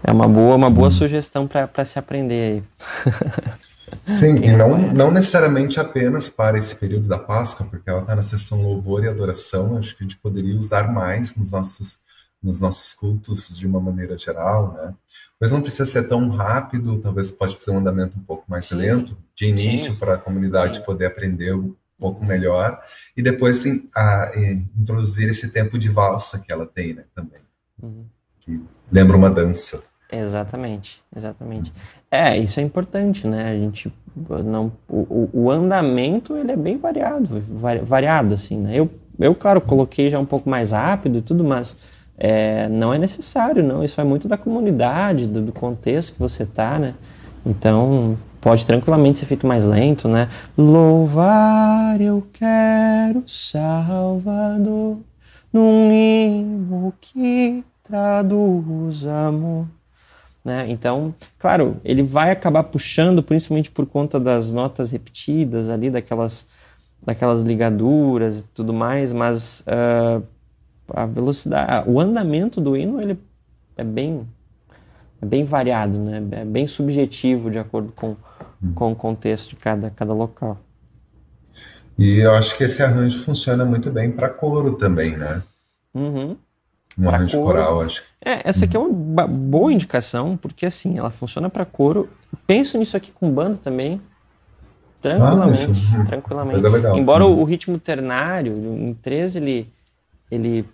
É 0.03 0.11
uma 0.11 0.27
boa, 0.27 0.55
uma 0.55 0.69
boa 0.69 0.87
uhum. 0.87 0.91
sugestão 0.91 1.47
para 1.47 1.85
se 1.85 1.99
aprender 1.99 2.63
aí. 3.05 3.11
Sim, 4.09 4.37
e 4.37 4.51
não, 4.53 4.77
não 4.77 5.11
necessariamente 5.11 5.79
apenas 5.79 6.29
para 6.29 6.57
esse 6.57 6.75
período 6.75 7.07
da 7.07 7.19
Páscoa, 7.19 7.67
porque 7.69 7.89
ela 7.89 8.01
está 8.01 8.15
na 8.15 8.21
sessão 8.21 8.61
louvor 8.61 9.03
e 9.03 9.09
adoração, 9.09 9.77
acho 9.77 9.95
que 9.95 10.03
a 10.03 10.07
gente 10.07 10.17
poderia 10.17 10.55
usar 10.55 10.91
mais 10.91 11.35
nos 11.35 11.51
nossos, 11.51 11.99
nos 12.41 12.59
nossos 12.59 12.93
cultos 12.93 13.55
de 13.57 13.67
uma 13.67 13.79
maneira 13.79 14.17
geral, 14.17 14.73
né? 14.73 14.93
Talvez 15.39 15.51
não 15.51 15.61
precisa 15.61 15.85
ser 15.85 16.07
tão 16.07 16.29
rápido, 16.29 16.99
talvez 16.99 17.31
pode 17.31 17.61
ser 17.61 17.71
um 17.71 17.77
andamento 17.77 18.17
um 18.17 18.23
pouco 18.23 18.45
mais 18.47 18.69
lento, 18.71 19.17
de 19.35 19.47
início, 19.47 19.95
para 19.97 20.15
a 20.15 20.17
comunidade 20.17 20.77
Sim. 20.77 20.83
poder 20.83 21.07
aprender 21.07 21.55
um 21.55 21.75
pouco 21.97 22.25
melhor, 22.25 22.79
e 23.15 23.21
depois 23.21 23.57
sim, 23.57 23.85
a, 23.95 24.31
introduzir 24.75 25.29
esse 25.29 25.51
tempo 25.51 25.77
de 25.77 25.87
valsa 25.87 26.39
que 26.39 26.51
ela 26.51 26.65
tem, 26.65 26.93
né, 26.93 27.05
também. 27.13 27.41
Uhum. 27.81 28.05
Que 28.39 28.59
lembra 28.91 29.15
uma 29.15 29.29
dança. 29.29 29.83
Exatamente, 30.11 31.01
exatamente. 31.15 31.71
É, 32.09 32.37
isso 32.37 32.59
é 32.59 32.63
importante, 32.63 33.25
né? 33.25 33.51
A 33.51 33.55
gente 33.55 33.93
não, 34.43 34.73
o, 34.89 35.29
o 35.31 35.51
andamento 35.51 36.35
ele 36.35 36.51
é 36.51 36.57
bem 36.57 36.77
variado, 36.77 37.39
variado 37.83 38.33
assim, 38.33 38.57
né? 38.57 38.75
Eu, 38.75 38.91
eu 39.17 39.33
claro 39.33 39.61
coloquei 39.61 40.09
já 40.09 40.19
um 40.19 40.25
pouco 40.25 40.49
mais 40.49 40.71
rápido 40.71 41.19
e 41.19 41.21
tudo, 41.21 41.43
mas 41.43 41.77
é, 42.23 42.69
não 42.69 42.93
é 42.93 42.99
necessário, 42.99 43.63
não. 43.63 43.83
Isso 43.83 43.99
é 43.99 44.03
muito 44.03 44.27
da 44.27 44.37
comunidade, 44.37 45.25
do, 45.25 45.41
do 45.41 45.51
contexto 45.51 46.13
que 46.13 46.19
você 46.19 46.43
está, 46.43 46.77
né? 46.77 46.93
Então, 47.43 48.15
pode 48.39 48.63
tranquilamente 48.63 49.17
ser 49.17 49.25
feito 49.25 49.47
mais 49.47 49.65
lento, 49.65 50.07
né? 50.07 50.29
Louvar 50.55 51.99
eu 51.99 52.23
quero 52.31 53.23
Salvador 53.25 54.99
num 55.51 55.91
hino 55.91 56.93
que 57.01 57.63
traduz 57.83 59.07
amor. 59.07 59.65
Né? 60.45 60.67
Então, 60.69 61.15
claro, 61.39 61.77
ele 61.83 62.03
vai 62.03 62.29
acabar 62.29 62.63
puxando, 62.65 63.23
principalmente 63.23 63.71
por 63.71 63.87
conta 63.87 64.19
das 64.19 64.53
notas 64.53 64.91
repetidas 64.91 65.69
ali, 65.69 65.89
daquelas, 65.89 66.47
daquelas 67.03 67.41
ligaduras 67.41 68.41
e 68.41 68.43
tudo 68.43 68.71
mais, 68.73 69.11
mas 69.11 69.63
uh, 69.67 70.23
a 70.93 71.05
velocidade, 71.05 71.89
o 71.89 71.99
andamento 71.99 72.59
do 72.59 72.75
hino 72.75 73.01
ele 73.01 73.17
é 73.77 73.83
bem 73.83 74.27
é 75.21 75.25
bem 75.25 75.43
variado, 75.43 75.97
né? 75.99 76.21
É 76.31 76.45
bem 76.45 76.65
subjetivo 76.65 77.51
de 77.51 77.59
acordo 77.59 77.91
com, 77.91 78.15
hum. 78.61 78.73
com 78.73 78.91
o 78.91 78.95
contexto 78.95 79.51
de 79.51 79.55
cada, 79.55 79.91
cada 79.91 80.13
local. 80.13 80.57
E 81.97 82.17
eu 82.17 82.33
acho 82.33 82.57
que 82.57 82.63
esse 82.63 82.81
arranjo 82.81 83.19
funciona 83.19 83.63
muito 83.63 83.91
bem 83.91 84.11
para 84.11 84.27
coro 84.29 84.73
também, 84.73 85.15
né? 85.15 85.43
Uhum. 85.93 86.35
Um 86.97 87.03
pra 87.03 87.17
arranjo 87.17 87.37
coro, 87.37 87.59
coral, 87.59 87.81
acho. 87.81 88.03
É, 88.23 88.49
essa 88.49 88.65
aqui 88.65 88.75
é 88.75 88.79
uma 88.79 89.27
boa 89.27 89.71
indicação, 89.71 90.35
porque 90.35 90.65
assim, 90.65 90.97
ela 90.97 91.11
funciona 91.11 91.49
para 91.49 91.65
coro. 91.65 92.09
Penso 92.47 92.77
nisso 92.79 92.97
aqui 92.97 93.11
com 93.11 93.29
banda 93.29 93.57
também. 93.57 94.01
Tranquilamente. 95.01 95.67
Ah, 95.99 96.05
tranquilamente. 96.05 96.65
É. 96.65 96.97
Embora 96.97 97.25
uhum. 97.25 97.37
o, 97.37 97.41
o 97.41 97.43
ritmo 97.43 97.77
ternário, 97.77 98.53
em 98.55 98.93
13, 98.95 99.37
ele, 99.37 99.73
ele 100.31 100.65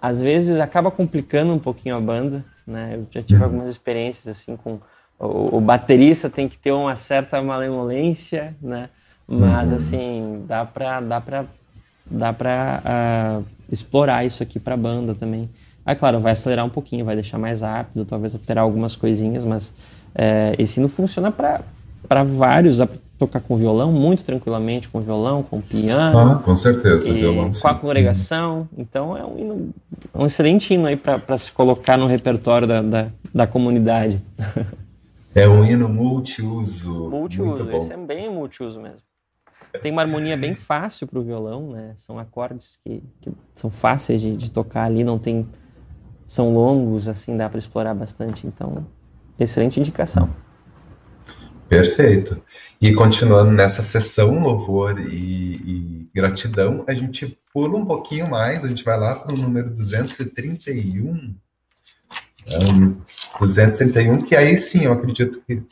às 0.00 0.20
vezes 0.20 0.58
acaba 0.58 0.90
complicando 0.90 1.52
um 1.52 1.58
pouquinho 1.58 1.96
a 1.96 2.00
banda, 2.00 2.44
né? 2.66 2.94
Eu 2.94 3.06
já 3.10 3.22
tive 3.22 3.40
uhum. 3.40 3.46
algumas 3.46 3.68
experiências 3.68 4.28
assim 4.28 4.56
com 4.56 4.78
o, 5.18 5.56
o, 5.56 5.60
baterista 5.60 6.30
tem 6.30 6.48
que 6.48 6.56
ter 6.56 6.72
uma 6.72 6.94
certa 6.94 7.42
malemolência, 7.42 8.56
né? 8.62 8.88
Mas 9.26 9.70
uhum. 9.70 9.74
assim 9.74 10.44
dá 10.46 10.64
para 10.64 11.00
dá 11.00 11.20
para 11.20 11.44
dá 12.10 12.32
para 12.32 13.42
uh, 13.42 13.44
explorar 13.70 14.24
isso 14.24 14.42
aqui 14.42 14.58
para 14.58 14.74
a 14.74 14.76
banda 14.76 15.14
também. 15.14 15.50
Aí, 15.84 15.96
claro, 15.96 16.20
vai 16.20 16.32
acelerar 16.32 16.64
um 16.66 16.70
pouquinho, 16.70 17.04
vai 17.04 17.14
deixar 17.14 17.38
mais 17.38 17.62
rápido, 17.62 18.04
talvez 18.04 18.34
alterar 18.34 18.62
algumas 18.62 18.94
coisinhas, 18.94 19.42
mas 19.42 19.72
é, 20.14 20.54
esse 20.58 20.80
não 20.80 20.88
funciona 20.88 21.32
para 21.32 22.24
vários 22.24 22.78
tocar 23.18 23.40
com 23.40 23.56
violão 23.56 23.90
muito 23.90 24.22
tranquilamente, 24.22 24.88
com 24.88 25.00
violão, 25.00 25.42
com 25.42 25.60
piano. 25.60 26.18
Ah, 26.18 26.36
com 26.36 26.54
certeza, 26.54 27.12
violão. 27.12 27.50
Com 27.50 27.68
a 27.68 27.74
congregação. 27.74 28.68
Então 28.78 29.16
é 29.16 29.24
um, 29.24 29.38
hino, 29.38 29.74
um 30.14 30.24
excelente 30.24 30.72
hino 30.72 30.86
aí 30.86 30.96
para 30.96 31.36
se 31.36 31.50
colocar 31.50 31.96
no 31.96 32.06
repertório 32.06 32.66
da, 32.66 32.80
da, 32.80 33.08
da, 33.34 33.46
comunidade. 33.46 34.22
É 35.34 35.48
um 35.48 35.64
hino 35.64 35.88
multiuso. 35.88 37.10
Multiuso, 37.10 37.70
esse 37.72 37.92
é 37.92 37.96
bem 37.96 38.30
multiuso 38.30 38.80
mesmo. 38.80 39.02
Tem 39.82 39.92
uma 39.92 40.02
harmonia 40.02 40.36
bem 40.36 40.54
fácil 40.54 41.06
para 41.06 41.18
o 41.18 41.22
violão, 41.22 41.70
né? 41.70 41.92
São 41.96 42.18
acordes 42.18 42.78
que, 42.82 43.02
que 43.20 43.30
são 43.54 43.68
fáceis 43.68 44.20
de, 44.20 44.36
de 44.36 44.50
tocar 44.50 44.84
ali, 44.84 45.04
não 45.04 45.18
tem. 45.18 45.46
São 46.26 46.54
longos, 46.54 47.08
assim, 47.08 47.36
dá 47.36 47.48
para 47.48 47.58
explorar 47.58 47.94
bastante. 47.94 48.46
Então, 48.46 48.86
excelente 49.38 49.78
indicação. 49.78 50.30
Perfeito. 51.68 52.42
E 52.80 52.94
continuando 52.94 53.50
nessa 53.50 53.82
sessão 53.82 54.42
louvor 54.42 54.98
e, 54.98 55.56
e, 55.56 56.10
gratidão, 56.14 56.84
a 56.88 56.94
gente 56.94 57.38
pula 57.52 57.76
um 57.76 57.84
pouquinho 57.84 58.28
mais, 58.28 58.64
a 58.64 58.68
gente 58.68 58.84
vai 58.84 58.98
lá 58.98 59.16
para 59.16 59.34
o 59.34 59.38
número 59.38 59.70
231. 59.70 61.34
Um, 62.50 62.96
231, 63.38 64.22
que 64.22 64.34
aí 64.34 64.56
sim, 64.56 64.84
eu 64.84 64.92
acredito 64.92 65.42
que. 65.46 65.62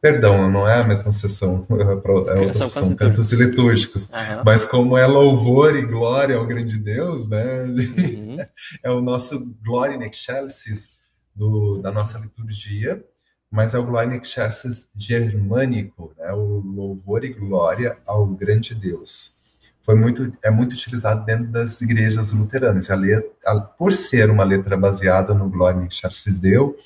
Perdão, 0.00 0.48
não 0.50 0.68
é 0.68 0.80
a 0.80 0.84
mesma 0.84 1.12
sessão, 1.12 1.66
é 1.70 1.74
outra 1.84 2.52
são 2.52 2.68
sessão, 2.68 2.94
cantos 2.94 3.32
litúrgicos. 3.32 4.08
Uhum. 4.10 4.42
Mas 4.44 4.64
como 4.64 4.96
é 4.96 5.06
louvor 5.06 5.74
e 5.74 5.82
glória 5.82 6.36
ao 6.36 6.46
grande 6.46 6.78
Deus, 6.78 7.28
né? 7.28 7.64
Uhum. 7.64 8.36
é 8.82 8.90
o 8.90 9.00
nosso 9.00 9.54
Glória 9.64 9.96
in 9.96 10.08
Excelsis 10.08 10.90
do, 11.34 11.78
da 11.78 11.90
nossa 11.90 12.18
liturgia, 12.18 13.04
mas 13.50 13.74
é 13.74 13.78
o 13.78 13.86
Glória 13.86 14.16
Excelsis 14.16 14.88
germânico, 14.94 16.12
né? 16.18 16.32
o 16.32 16.60
louvor 16.64 17.24
e 17.24 17.32
glória 17.32 17.96
ao 18.06 18.26
grande 18.26 18.74
Deus. 18.74 19.36
Foi 19.82 19.94
muito, 19.94 20.32
é 20.42 20.50
muito 20.50 20.72
utilizado 20.72 21.24
dentro 21.24 21.46
das 21.46 21.80
igrejas 21.80 22.32
luteranas. 22.32 22.90
A 22.90 22.96
letra, 22.96 23.30
a, 23.46 23.60
por 23.60 23.92
ser 23.92 24.30
uma 24.30 24.42
letra 24.42 24.76
baseada 24.76 25.32
no 25.32 25.48
Glória 25.48 25.86
Excelsis 25.86 26.40
Deo, 26.40 26.76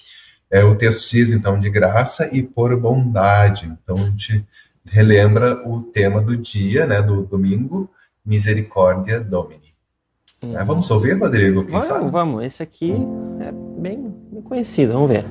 é, 0.51 0.63
o 0.65 0.75
texto 0.75 1.09
diz, 1.11 1.33
então, 1.33 1.59
de 1.59 1.71
graça 1.71 2.29
e 2.37 2.43
por 2.43 2.79
bondade. 2.79 3.67
Então, 3.67 3.97
a 3.97 4.11
gente 4.11 4.45
relembra 4.85 5.67
o 5.67 5.83
tema 5.83 6.21
do 6.21 6.37
dia, 6.37 6.87
né, 6.87 7.01
do 7.01 7.23
domingo, 7.23 7.89
Misericórdia 8.25 9.21
Domini. 9.21 9.81
Uhum. 10.43 10.59
É, 10.59 10.65
vamos 10.65 10.91
ouvir, 10.91 11.19
Rodrigo? 11.19 11.63
Quem 11.65 11.73
vamos, 11.73 11.87
sabe? 11.87 12.11
vamos. 12.11 12.45
Esse 12.45 12.63
aqui 12.63 12.93
é 13.41 13.53
bem, 13.81 14.15
bem 14.31 14.43
conhecido. 14.43 14.93
Vamos 14.93 15.11
ver. 15.11 15.25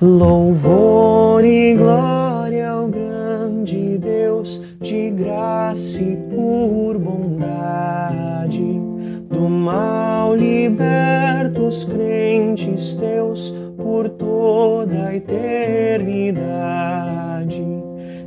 Louvor 0.00 1.44
e 1.44 1.74
glória 1.74 2.70
ao 2.70 2.86
grande 2.86 3.98
Deus, 3.98 4.62
de 4.80 5.10
graça 5.10 6.00
e 6.00 6.14
por 6.14 6.96
bondade, 6.96 8.80
do 9.28 9.48
mal 9.50 10.36
libertos 10.36 11.82
crentes 11.82 12.94
teus 12.94 13.52
por 13.76 14.08
toda 14.10 15.06
a 15.06 15.16
eternidade. 15.16 16.46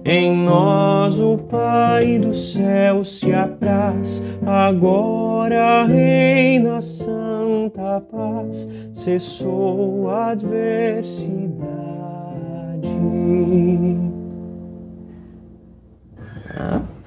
Em 0.04 0.36
nós 0.36 1.22
o 1.22 1.38
Pai 1.38 2.20
do 2.20 2.34
céu 2.34 3.06
se 3.06 3.32
apraz, 3.32 4.22
agora 4.46 5.86
reina 5.86 6.82
santa 6.82 7.21
paz, 8.00 8.68
cessou 8.94 10.10
a 10.10 10.32
adversidade. 10.32 11.62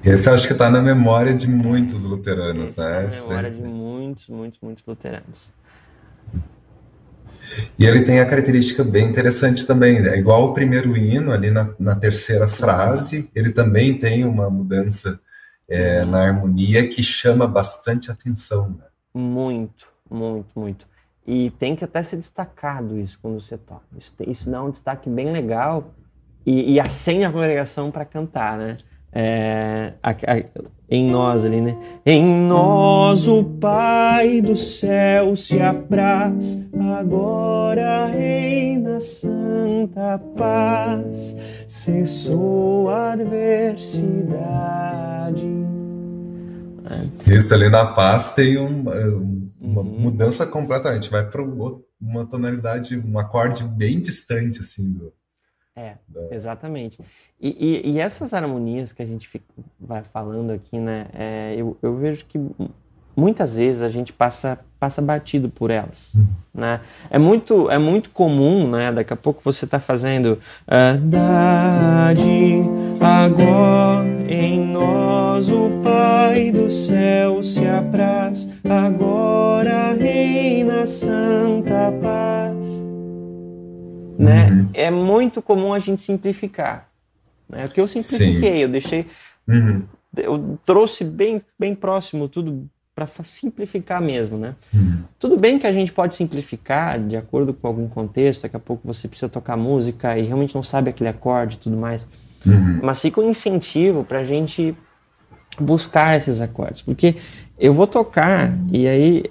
Esse 0.03 0.29
acho 0.29 0.45
que 0.45 0.53
está 0.53 0.69
na 0.69 0.81
memória 0.81 1.33
de 1.33 1.49
muitos 1.49 2.03
luteranos, 2.03 2.71
Esse 2.71 2.81
né? 2.81 3.05
É 3.05 3.07
na 3.07 3.09
memória 3.09 3.51
de 3.51 3.61
muitos, 3.63 4.27
muitos, 4.27 4.59
muitos 4.61 4.85
luteranos. 4.85 5.49
E 7.77 7.85
ele 7.85 8.01
tem 8.03 8.19
a 8.19 8.25
característica 8.25 8.83
bem 8.83 9.05
interessante 9.05 9.65
também, 9.65 9.97
é 9.97 10.17
igual 10.17 10.45
o 10.45 10.53
primeiro 10.53 10.95
hino, 10.95 11.31
ali 11.31 11.49
na, 11.49 11.73
na 11.79 11.95
terceira 11.95 12.47
frase, 12.47 13.29
ele 13.35 13.51
também 13.51 13.97
tem 13.97 14.25
uma 14.25 14.49
mudança 14.49 15.19
é, 15.67 16.05
na 16.05 16.21
harmonia 16.21 16.87
que 16.87 17.01
chama 17.01 17.47
bastante 17.47 18.11
atenção. 18.11 18.69
Né? 18.69 18.85
Muito, 19.13 19.87
muito, 20.15 20.59
muito. 20.59 20.87
E 21.27 21.49
tem 21.51 21.75
que 21.75 21.83
até 21.83 22.03
ser 22.03 22.17
destacado 22.17 22.99
isso 22.99 23.17
quando 23.21 23.39
você 23.39 23.57
toca. 23.57 23.85
Isso, 23.97 24.13
isso 24.27 24.49
dá 24.49 24.63
um 24.63 24.69
destaque 24.69 25.09
bem 25.09 25.31
legal 25.31 25.91
e, 26.45 26.73
e 26.73 26.79
acende 26.79 27.23
a 27.23 27.31
congregação 27.31 27.89
para 27.89 28.05
cantar, 28.05 28.57
né? 28.57 28.77
É, 29.17 29.93
a, 30.03 30.11
a, 30.11 30.43
em 30.89 31.09
nós 31.09 31.45
ali, 31.45 31.61
né? 31.61 31.77
Em 32.05 32.21
nós 32.23 33.27
o 33.27 33.43
Pai 33.43 34.41
do 34.41 34.55
céu 34.55 35.35
se 35.35 35.61
apraz, 35.61 36.63
agora 36.79 38.05
reina 38.05 38.99
santa 38.99 40.19
paz, 40.37 41.35
cessou 41.67 42.89
a 42.89 43.13
adversidade. 43.13 45.74
Isso 47.27 47.53
ali 47.53 47.69
na 47.69 47.85
paz 47.85 48.31
tem 48.31 48.57
uma, 48.57 48.93
uma 49.59 49.81
uhum. 49.81 49.99
mudança 49.99 50.45
completamente, 50.45 51.09
vai 51.09 51.29
para 51.29 51.41
uma 51.41 52.25
tonalidade, 52.25 52.97
um 52.97 53.17
acorde 53.17 53.63
bem 53.63 53.99
distante 53.99 54.61
assim 54.61 54.91
do 54.91 55.13
é, 55.77 55.97
exatamente. 56.31 56.97
E, 57.37 57.49
e, 57.49 57.91
e, 57.91 57.99
essas 57.99 58.33
harmonias 58.33 58.93
que 58.93 59.01
a 59.01 59.05
gente 59.05 59.27
fica, 59.27 59.45
vai 59.77 60.01
falando 60.03 60.51
aqui, 60.51 60.79
né? 60.79 61.07
É, 61.11 61.53
eu, 61.57 61.77
eu 61.81 61.97
vejo 61.97 62.25
que 62.25 62.39
muitas 63.15 63.55
vezes 63.55 63.81
a 63.81 63.89
gente 63.89 64.11
passa, 64.11 64.59
passa 64.79 65.01
batido 65.01 65.49
por 65.49 65.71
elas, 65.71 66.13
hum. 66.15 66.25
né? 66.53 66.81
É 67.09 67.17
muito, 67.17 67.69
é 67.69 67.77
muito 67.77 68.09
comum, 68.09 68.69
né? 68.69 68.91
Daqui 68.91 69.13
a 69.13 69.15
pouco 69.15 69.41
você 69.43 69.65
está 69.65 69.79
fazendo 69.79 70.39
uh, 70.67 70.97
Dade 70.99 72.61
agora 72.99 74.05
em 74.27 74.65
nós 74.67 75.49
o 75.49 75.69
Pai 75.83 76.51
do 76.51 76.69
céu 76.69 77.41
se 77.43 77.65
apraz, 77.65 78.49
agora 78.63 79.93
reina 79.93 80.85
santa 80.85 81.91
paz 82.01 82.85
né? 84.17 84.49
Uhum. 84.49 84.69
É 84.73 84.89
muito 84.89 85.41
comum 85.41 85.73
a 85.73 85.79
gente 85.79 86.01
simplificar. 86.01 86.89
Né? 87.47 87.65
O 87.65 87.71
que 87.71 87.79
eu 87.79 87.87
simplifiquei, 87.87 88.53
Sim. 88.53 88.59
eu 88.59 88.69
deixei, 88.69 89.05
uhum. 89.47 89.83
eu 90.17 90.59
trouxe 90.65 91.03
bem, 91.03 91.41
bem 91.59 91.75
próximo 91.75 92.27
tudo 92.27 92.67
para 92.95 93.07
simplificar 93.23 94.01
mesmo, 94.01 94.37
né? 94.37 94.55
Uhum. 94.73 95.03
Tudo 95.19 95.37
bem 95.37 95.59
que 95.59 95.67
a 95.67 95.71
gente 95.71 95.91
pode 95.91 96.15
simplificar 96.15 96.97
de 96.97 97.17
acordo 97.17 97.53
com 97.53 97.67
algum 97.67 97.89
contexto, 97.89 98.43
daqui 98.43 98.55
a 98.55 98.59
pouco 98.59 98.87
você 98.87 99.05
precisa 99.05 99.27
tocar 99.27 99.57
música 99.57 100.17
e 100.17 100.23
realmente 100.23 100.55
não 100.55 100.63
sabe 100.63 100.89
aquele 100.89 101.09
acorde 101.09 101.57
e 101.57 101.59
tudo 101.59 101.75
mais, 101.75 102.07
uhum. 102.45 102.79
mas 102.81 103.01
fica 103.01 103.19
um 103.19 103.29
incentivo 103.29 104.05
para 104.05 104.19
a 104.19 104.23
gente 104.23 104.73
buscar 105.59 106.15
esses 106.15 106.39
acordes, 106.39 106.81
porque 106.81 107.17
eu 107.59 107.73
vou 107.73 107.85
tocar 107.85 108.57
e 108.71 108.87
aí 108.87 109.25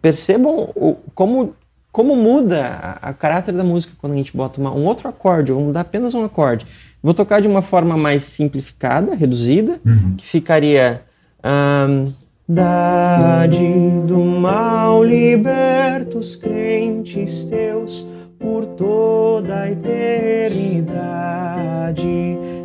percebam 0.00 0.70
o, 0.76 0.96
como 1.14 1.54
como 1.90 2.16
muda 2.16 2.98
o 3.08 3.14
caráter 3.14 3.54
da 3.54 3.62
música 3.62 3.92
quando 3.98 4.14
a 4.14 4.16
gente 4.16 4.36
bota 4.36 4.60
uma, 4.60 4.72
um 4.72 4.84
outro 4.84 5.08
acorde, 5.08 5.52
ou 5.52 5.60
mudar 5.60 5.82
apenas 5.82 6.12
um 6.12 6.24
acorde. 6.24 6.66
Vou 7.00 7.14
tocar 7.14 7.40
de 7.40 7.46
uma 7.46 7.62
forma 7.62 7.96
mais 7.96 8.24
simplificada, 8.24 9.14
reduzida, 9.14 9.80
uhum. 9.86 10.16
que 10.16 10.26
ficaria. 10.26 11.02
Um, 11.44 12.12
Dade 12.46 14.02
do 14.06 14.18
mal 14.18 15.02
libertos 15.02 16.36
crentes 16.36 17.44
teus 17.46 18.06
por 18.38 18.66
toda 18.66 19.62
a 19.62 19.70
eternidade. 19.70 20.76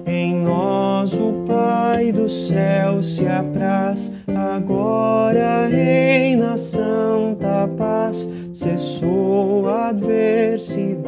Em 0.05 0.35
nós 0.35 1.13
o 1.13 1.45
Pai 1.47 2.11
do 2.11 2.27
céu 2.27 3.01
se 3.01 3.25
apraz, 3.25 4.11
agora 4.27 5.67
reina 5.67 6.57
santa 6.57 7.65
paz 7.77 8.27
cessou 8.51 9.69
a 9.69 9.87
adversidade. 9.87 10.99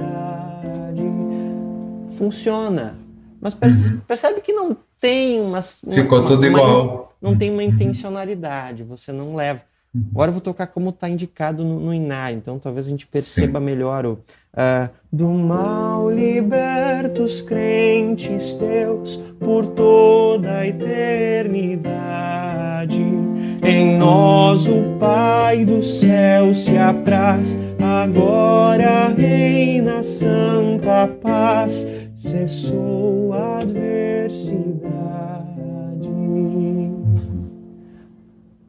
Funciona. 2.17 2.95
Mas 3.41 3.53
uhum. 3.53 3.99
percebe 4.07 4.39
que 4.39 4.53
não 4.53 4.77
tem 4.99 5.41
uma. 5.41 5.61
Ficou 5.61 6.19
uma, 6.19 6.27
tudo 6.27 6.39
uma, 6.39 6.47
igual. 6.47 7.10
Não 7.21 7.37
tem 7.37 7.51
uma 7.51 7.63
intencionalidade, 7.63 8.83
você 8.83 9.11
não 9.11 9.35
leva. 9.35 9.61
Uhum. 9.93 10.05
Agora 10.11 10.29
eu 10.29 10.33
vou 10.33 10.41
tocar 10.41 10.67
como 10.67 10.89
está 10.89 11.07
indicado 11.09 11.63
no, 11.63 11.79
no 11.79 11.93
Iná, 11.93 12.31
então 12.31 12.57
talvez 12.57 12.87
a 12.87 12.89
gente 12.89 13.05
perceba 13.05 13.59
Sim. 13.59 13.65
melhor 13.65 14.05
o. 14.05 14.13
Uh, 14.53 14.89
do 15.11 15.27
mal 15.27 16.11
libertos 16.11 17.41
crentes 17.41 18.53
teus 18.55 19.15
por 19.39 19.65
toda 19.67 20.57
a 20.57 20.67
eternidade 20.67 22.11
em 23.63 23.97
nós 23.97 24.67
o 24.67 24.97
Pai 24.99 25.63
do 25.63 25.83
céu 25.83 26.53
se 26.53 26.75
apraz, 26.77 27.57
agora 27.79 29.07
reina 29.07 30.01
santa 30.01 31.07
paz, 31.21 31.87
cessou 32.15 33.33
a 33.33 33.59
adversidade. 33.59 35.30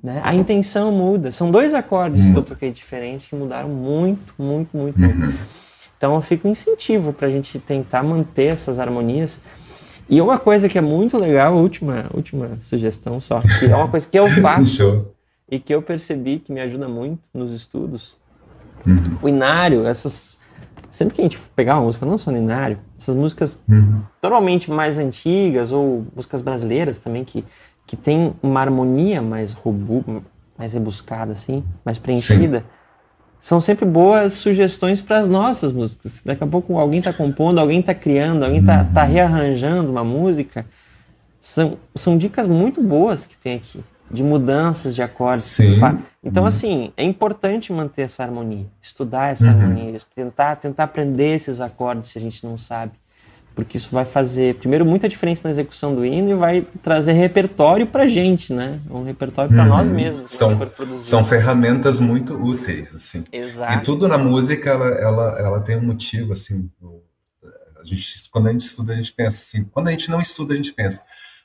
Né? 0.03 0.21
A 0.25 0.35
intenção 0.35 0.91
muda. 0.91 1.31
São 1.31 1.51
dois 1.51 1.73
acordes 1.75 2.29
que 2.29 2.37
eu 2.37 2.43
toquei 2.43 2.73
diferentes 2.73 3.29
que 3.29 3.37
mudaram 3.37 3.69
muito, 3.69 4.35
muito, 4.37 4.77
muito. 4.77 5.01
Uhum. 5.01 5.33
Então 5.97 6.21
fica 6.21 6.49
um 6.49 6.51
incentivo 6.51 7.13
para 7.13 7.29
a 7.29 7.31
gente 7.31 7.59
tentar 7.61 8.03
manter 8.03 8.47
essas 8.47 8.81
harmonias 8.81 9.41
e 10.09 10.21
uma 10.21 10.39
coisa 10.39 10.69
que 10.69 10.77
é 10.77 10.81
muito 10.81 11.17
legal, 11.17 11.55
última, 11.55 12.07
última 12.13 12.59
sugestão 12.61 13.21
só, 13.21 13.39
que 13.39 13.67
é 13.67 13.77
uma 13.77 13.89
coisa 13.89 14.07
que 14.07 14.19
eu 14.19 14.29
faço 14.43 15.07
e 15.51 15.59
que 15.59 15.75
eu 15.75 15.81
percebi 15.81 16.39
que 16.39 16.53
me 16.53 16.61
ajuda 16.61 16.89
muito 16.89 17.29
nos 17.33 17.53
estudos. 17.53 18.15
Uhum. 18.87 19.19
O 19.23 19.29
inário, 19.29 19.87
essas. 19.87 20.39
Sempre 20.91 21.15
que 21.15 21.21
a 21.23 21.25
gente 21.25 21.39
pegar 21.57 21.77
uma 21.77 21.85
música, 21.85 22.05
não 22.05 22.19
só 22.19 22.31
no 22.31 22.37
inário, 22.37 22.79
essas 22.99 23.15
músicas 23.15 23.59
uhum. 23.67 24.03
normalmente 24.23 24.71
mais 24.71 24.99
antigas 24.99 25.73
ou 25.73 26.07
músicas 26.15 26.43
brasileiras 26.43 26.99
também 26.99 27.25
que, 27.25 27.43
que 27.93 27.97
tem 27.97 28.33
uma 28.43 28.59
harmonia 28.59 29.21
mais 29.21 29.53
robusta, 29.53 30.23
mais 30.57 30.73
rebuscada, 30.73 31.33
assim, 31.33 31.63
mais 31.85 31.99
preenchida. 31.99 32.61
Sim 32.61 32.83
são 33.39 33.61
sempre 33.61 33.85
boas 33.85 34.35
sugestões 34.35 35.01
para 35.01 35.19
as 35.19 35.27
nossas 35.27 35.73
músicas. 35.73 36.23
Daqui 36.25 36.45
a 36.45 36.47
pouco 36.47 36.79
alguém 36.79 37.01
está 37.01 37.13
compondo, 37.13 37.59
alguém 37.59 37.81
está 37.81 37.93
criando, 37.93 38.45
alguém 38.45 38.61
está 38.61 38.85
tá 38.85 39.03
uhum. 39.03 39.11
rearranjando 39.11 39.91
uma 39.91 40.05
música. 40.05 40.65
São, 41.41 41.77
são 41.93 42.17
dicas 42.17 42.47
muito 42.47 42.81
boas 42.81 43.27
que 43.27 43.37
tem 43.37 43.57
aqui, 43.57 43.83
de 44.09 44.23
mudanças 44.23 44.95
de 44.95 45.03
acordes. 45.03 45.43
Então, 46.23 46.45
uhum. 46.45 46.49
assim, 46.49 46.93
é 46.97 47.03
importante 47.03 47.73
manter 47.73 48.03
essa 48.03 48.23
harmonia, 48.23 48.67
estudar 48.81 49.33
essa 49.33 49.47
uhum. 49.47 49.51
harmonia, 49.51 49.99
tentar, 50.15 50.55
tentar 50.55 50.85
aprender 50.85 51.35
esses 51.35 51.61
acordes 51.61 52.13
se 52.13 52.19
a 52.19 52.23
gente 52.23 52.47
não 52.47 52.57
sabe 52.57 52.93
porque 53.55 53.77
isso 53.77 53.89
vai 53.93 54.05
fazer, 54.05 54.57
primeiro, 54.57 54.85
muita 54.85 55.09
diferença 55.09 55.43
na 55.45 55.51
execução 55.51 55.95
do 55.95 56.05
hino 56.05 56.31
e 56.31 56.35
vai 56.35 56.63
trazer 56.83 57.13
repertório 57.13 57.87
para 57.87 58.07
gente, 58.07 58.53
né? 58.53 58.81
Um 58.91 59.03
repertório 59.03 59.51
para 59.53 59.65
nós 59.65 59.89
uhum. 59.89 59.95
mesmos. 59.95 60.31
São, 60.31 60.59
são 61.01 61.25
ferramentas 61.25 62.01
muito 62.01 62.35
úteis, 62.35 62.95
assim. 62.95 63.25
Exato. 63.31 63.79
E 63.79 63.83
tudo 63.83 64.09
na 64.09 64.17
música, 64.17 64.71
ela, 64.71 64.89
ela, 64.89 65.39
ela 65.39 65.61
tem 65.61 65.77
um 65.77 65.83
motivo, 65.83 66.33
assim. 66.33 66.71
A 67.79 67.85
gente, 67.85 68.31
quando 68.31 68.49
a 68.49 68.53
gente 68.53 68.63
estuda, 68.63 68.93
a 68.93 68.97
gente 68.97 69.13
pensa 69.13 69.43
assim. 69.43 69.65
Quando 69.65 69.89
a 69.89 69.91
gente 69.91 70.11
não 70.11 70.21
estuda, 70.21 70.55
a 70.55 70.57
gente 70.57 70.73
pensa. 70.73 71.03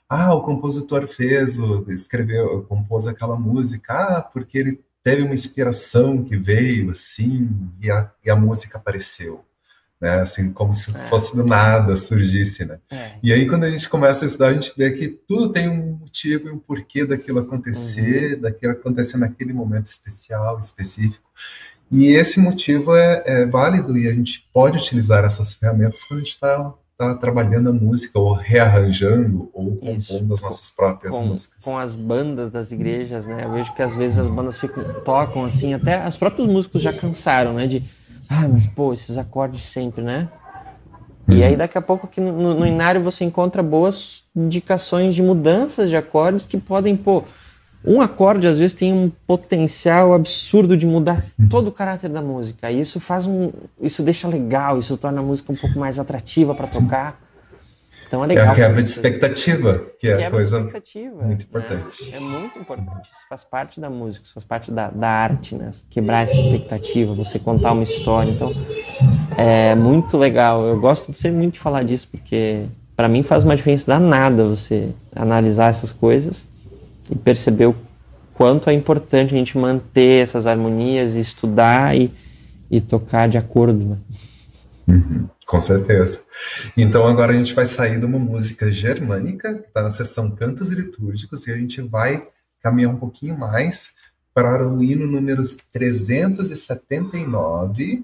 Ah, 0.09 0.33
o 0.33 0.41
compositor 0.41 1.05
fez, 1.07 1.59
escreveu, 1.89 2.63
compôs 2.63 3.05
aquela 3.05 3.35
música. 3.35 3.93
Ah, 3.93 4.21
porque 4.21 4.57
ele 4.57 4.79
teve 5.03 5.23
uma 5.23 5.33
inspiração 5.33 6.23
que 6.23 6.37
veio, 6.37 6.91
assim, 6.91 7.49
e 7.81 7.91
a, 7.91 8.09
e 8.23 8.29
a 8.29 8.35
música 8.35 8.77
apareceu 8.77 9.46
né? 9.99 10.21
Assim, 10.21 10.51
como 10.51 10.73
se 10.73 10.91
é. 10.91 10.93
fosse 11.07 11.35
do 11.35 11.43
nada, 11.43 11.95
surgisse, 11.95 12.65
né? 12.65 12.79
É. 12.89 13.11
E 13.21 13.33
aí, 13.33 13.47
quando 13.47 13.63
a 13.63 13.69
gente 13.69 13.89
começa 13.89 14.25
a 14.25 14.27
estudar, 14.27 14.49
a 14.49 14.53
gente 14.53 14.73
vê 14.77 14.91
que 14.91 15.07
tudo 15.07 15.49
tem 15.49 15.67
um 15.67 15.97
motivo 15.99 16.47
e 16.47 16.51
um 16.51 16.59
porquê 16.59 17.05
daquilo 17.05 17.39
acontecer, 17.39 18.35
uhum. 18.35 18.41
daquilo 18.41 18.73
acontecer 18.73 19.17
naquele 19.17 19.53
momento 19.53 19.87
especial, 19.87 20.59
específico. 20.59 21.27
E 21.91 22.07
esse 22.07 22.39
motivo 22.39 22.95
é, 22.95 23.23
é, 23.25 23.45
válido 23.45 23.97
e 23.97 24.07
a 24.07 24.13
gente 24.13 24.47
pode 24.53 24.77
utilizar 24.77 25.23
essas 25.23 25.53
ferramentas 25.53 26.03
quando 26.03 26.19
a 26.19 26.23
gente 26.23 26.33
está 26.33 26.73
tá 26.97 27.13
trabalhando 27.15 27.69
a 27.69 27.73
música 27.73 28.17
ou 28.19 28.33
rearranjando 28.33 29.49
ou 29.53 29.77
compondo 29.77 30.33
as 30.33 30.41
nossas 30.41 30.69
próprias 30.71 31.15
com, 31.15 31.27
músicas. 31.27 31.63
Com 31.63 31.77
as 31.77 31.93
bandas 31.93 32.51
das 32.51 32.71
igrejas, 32.71 33.25
né? 33.25 33.45
Eu 33.45 33.51
vejo 33.51 33.73
que 33.73 33.81
às 33.81 33.93
vezes 33.93 34.17
as 34.17 34.27
bandas 34.27 34.57
ficam, 34.57 34.83
tocam 35.05 35.45
assim, 35.45 35.73
até 35.73 36.05
os 36.07 36.17
próprios 36.17 36.47
músicos 36.47 36.81
já 36.81 36.91
cansaram, 36.91 37.53
né? 37.53 37.67
De 37.67 37.83
ah, 38.29 38.47
mas 38.47 38.65
pô, 38.65 38.93
esses 38.93 39.17
acordes 39.17 39.61
sempre, 39.61 40.01
né? 40.01 40.29
Uhum. 41.27 41.35
E 41.35 41.43
aí 41.43 41.55
daqui 41.55 41.77
a 41.77 41.81
pouco 41.81 42.07
aqui 42.07 42.21
no, 42.21 42.53
no 42.53 42.65
Inário 42.65 43.01
você 43.01 43.23
encontra 43.25 43.61
boas 43.61 44.23
indicações 44.35 45.15
de 45.15 45.21
mudanças 45.21 45.89
de 45.89 45.95
acordes 45.95 46.45
que 46.45 46.57
podem, 46.57 46.95
pô, 46.95 47.23
um 47.85 48.01
acorde 48.01 48.47
às 48.47 48.57
vezes 48.57 48.73
tem 48.73 48.93
um 48.93 49.09
potencial 49.25 50.13
absurdo 50.13 50.75
de 50.75 50.85
mudar 50.85 51.23
uhum. 51.39 51.47
todo 51.47 51.67
o 51.67 51.71
caráter 51.71 52.09
da 52.09 52.21
música. 52.21 52.71
E 52.71 52.79
isso 52.79 52.99
faz 52.99 53.25
um, 53.25 53.51
isso 53.81 54.03
deixa 54.03 54.27
legal, 54.27 54.77
isso 54.77 54.97
torna 54.97 55.19
a 55.19 55.23
música 55.23 55.51
um 55.51 55.55
pouco 55.55 55.77
mais 55.79 55.99
atrativa 55.99 56.53
para 56.53 56.67
tocar. 56.67 57.26
Então 58.07 58.23
é 58.23 58.27
legal. 58.27 58.45
É 58.45 58.49
a 58.49 58.55
quebra 58.55 58.81
de 58.81 58.89
expectativa, 58.89 59.85
que 59.99 60.07
é 60.07 60.29
coisa 60.29 60.61
muito 60.61 60.73
né? 61.17 61.33
importante. 61.33 62.09
Né? 62.09 62.17
É 62.17 62.19
muito 62.19 62.57
importante. 62.57 63.09
Isso 63.13 63.27
faz 63.29 63.43
parte 63.43 63.79
da 63.79 63.89
música, 63.89 64.25
isso 64.25 64.33
faz 64.33 64.45
parte 64.45 64.71
da, 64.71 64.89
da 64.89 65.09
arte, 65.09 65.55
né? 65.55 65.69
Quebrar 65.89 66.23
essa 66.23 66.35
expectativa, 66.35 67.13
você 67.13 67.37
contar 67.37 67.73
uma 67.73 67.83
história. 67.83 68.31
Então, 68.31 68.53
é 69.37 69.75
muito 69.75 70.17
legal. 70.17 70.65
Eu 70.65 70.79
gosto 70.79 71.13
sempre 71.13 71.37
muito 71.37 71.53
de 71.55 71.59
falar 71.59 71.83
disso, 71.83 72.07
porque 72.09 72.65
para 72.95 73.09
mim 73.09 73.23
faz 73.23 73.43
uma 73.43 73.55
diferença 73.55 73.85
danada 73.85 74.45
você 74.45 74.89
analisar 75.13 75.69
essas 75.69 75.91
coisas 75.91 76.47
e 77.11 77.15
perceber 77.15 77.67
o 77.67 77.75
quanto 78.33 78.69
é 78.69 78.73
importante 78.73 79.33
a 79.33 79.37
gente 79.37 79.57
manter 79.57 80.23
essas 80.23 80.47
harmonias 80.47 81.15
e 81.15 81.19
estudar 81.19 81.97
e, 81.97 82.11
e 82.71 82.79
tocar 82.79 83.27
de 83.27 83.37
acordo. 83.37 83.83
Né? 83.83 83.97
Uhum, 84.87 85.27
com 85.47 85.59
certeza. 85.61 86.21
Então 86.75 87.07
agora 87.07 87.31
a 87.31 87.35
gente 87.35 87.55
vai 87.55 87.65
sair 87.65 87.97
de 87.99 88.05
uma 88.05 88.19
música 88.19 88.69
germânica, 88.69 89.57
que 89.57 89.69
está 89.69 89.81
na 89.81 89.89
seção 89.89 90.29
Cantos 90.29 90.69
Litúrgicos, 90.69 91.47
e 91.47 91.53
a 91.53 91.57
gente 91.57 91.81
vai 91.81 92.27
caminhar 92.61 92.91
um 92.91 92.97
pouquinho 92.97 93.39
mais 93.39 93.95
para 94.33 94.67
o 94.67 94.83
hino 94.83 95.07
número 95.07 95.41
379, 95.71 98.03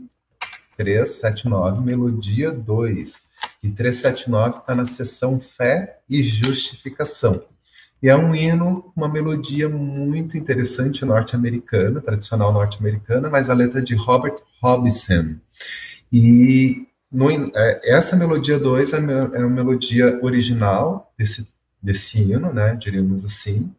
379, 0.78 1.82
melodia 1.82 2.50
2. 2.50 3.24
E 3.62 3.70
379 3.70 4.60
está 4.60 4.74
na 4.74 4.86
seção 4.86 5.38
Fé 5.40 6.00
e 6.10 6.24
Justificação. 6.24 7.44
E 8.02 8.10
é 8.10 8.16
um 8.16 8.34
hino, 8.34 8.92
uma 8.96 9.10
melodia 9.10 9.68
muito 9.68 10.38
interessante 10.38 11.04
norte-americana, 11.06 12.00
tradicional 12.02 12.54
norte-americana, 12.54 13.30
mas 13.30 13.50
a 13.50 13.54
letra 13.54 13.82
de 13.82 13.96
Robert 13.96 14.38
Robson. 14.62 15.36
E 16.12 16.88
no, 17.13 17.30
é, 17.30 17.82
essa 17.84 18.15
melodia 18.15 18.58
2 18.60 18.93
é, 18.93 18.97
é 18.97 19.41
a 19.43 19.47
melodia 19.47 20.19
original 20.23 21.13
desse, 21.17 21.47
desse 21.82 22.19
hino, 22.19 22.52
né, 22.52 22.76
diríamos 22.76 23.23
assim, 23.23 23.71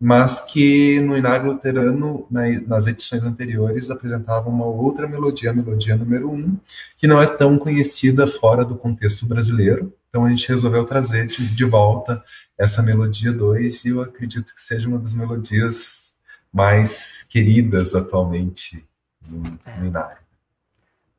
mas 0.00 0.40
que 0.40 0.98
no 1.00 1.14
Inário 1.14 1.52
Luterano, 1.52 2.26
na, 2.30 2.48
nas 2.66 2.86
edições 2.86 3.22
anteriores, 3.22 3.90
apresentava 3.90 4.48
uma 4.48 4.64
outra 4.64 5.06
melodia, 5.06 5.50
a 5.50 5.54
melodia 5.54 5.94
número 5.94 6.30
1, 6.30 6.34
um, 6.34 6.56
que 6.96 7.06
não 7.06 7.20
é 7.20 7.26
tão 7.26 7.58
conhecida 7.58 8.26
fora 8.26 8.64
do 8.64 8.76
contexto 8.76 9.26
brasileiro. 9.26 9.92
Então 10.08 10.24
a 10.24 10.30
gente 10.30 10.48
resolveu 10.48 10.86
trazer 10.86 11.26
de, 11.26 11.46
de 11.54 11.64
volta 11.66 12.24
essa 12.58 12.82
melodia 12.82 13.30
2 13.30 13.84
e 13.84 13.88
eu 13.90 14.00
acredito 14.00 14.54
que 14.54 14.60
seja 14.60 14.88
uma 14.88 14.98
das 14.98 15.14
melodias 15.14 16.14
mais 16.50 17.22
queridas 17.28 17.94
atualmente 17.94 18.82
no, 19.28 19.42
no 19.78 19.86
Inário. 19.86 20.29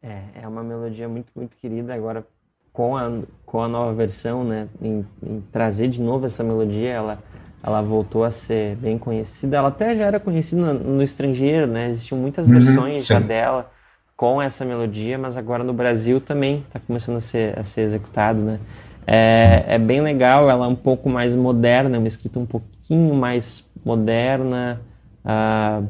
É, 0.04 0.42
é 0.42 0.48
uma 0.48 0.64
melodia 0.64 1.08
muito, 1.08 1.28
muito 1.36 1.56
querida 1.58 1.94
agora 1.94 2.26
com 2.74 2.96
a, 2.96 3.12
com 3.46 3.62
a 3.62 3.68
nova 3.68 3.94
versão, 3.94 4.44
né, 4.44 4.68
em, 4.82 5.06
em, 5.22 5.42
trazer 5.52 5.90
de 5.90 6.02
novo 6.02 6.26
essa 6.26 6.44
melodia, 6.44 6.90
ela, 6.90 7.20
ela 7.62 7.82
voltou 7.82 8.24
a 8.24 8.32
ser 8.32 8.76
bem 8.78 8.98
conhecida. 8.98 9.58
Ela 9.58 9.68
até 9.68 9.96
já 9.96 10.06
era 10.06 10.20
conhecida 10.20 10.74
no, 10.74 10.96
no 10.96 11.04
estrangeiro, 11.04 11.68
né, 11.68 11.90
existiam 11.90 12.18
muitas 12.18 12.48
uhum, 12.48 12.54
versões 12.54 13.08
dela 13.28 13.72
com 14.16 14.42
essa 14.42 14.64
melodia, 14.64 15.18
mas 15.18 15.36
agora 15.36 15.64
no 15.64 15.74
Brasil 15.74 16.22
também 16.22 16.64
está 16.68 16.80
começando 16.80 17.18
a 17.18 17.22
ser, 17.22 17.60
a 17.60 17.64
ser 17.64 17.82
executado, 17.82 18.42
né. 18.42 18.60
É, 19.06 19.66
é 19.68 19.78
bem 19.78 20.02
legal, 20.02 20.50
ela 20.50 20.66
é 20.66 20.68
um 20.68 20.76
pouco 20.76 21.10
mais 21.10 21.36
moderna, 21.36 21.98
uma 21.98 22.08
escrita 22.08 22.40
um 22.40 22.46
pouquinho 22.46 23.14
mais 23.16 23.70
moderna, 23.84 24.80
ah, 25.26 25.82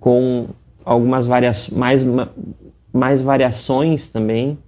com 0.00 0.48
algumas 0.84 1.26
variações, 1.26 1.76
mais 1.76 2.02
mais 2.96 3.20
variações 3.20 4.06
também, 4.06 4.58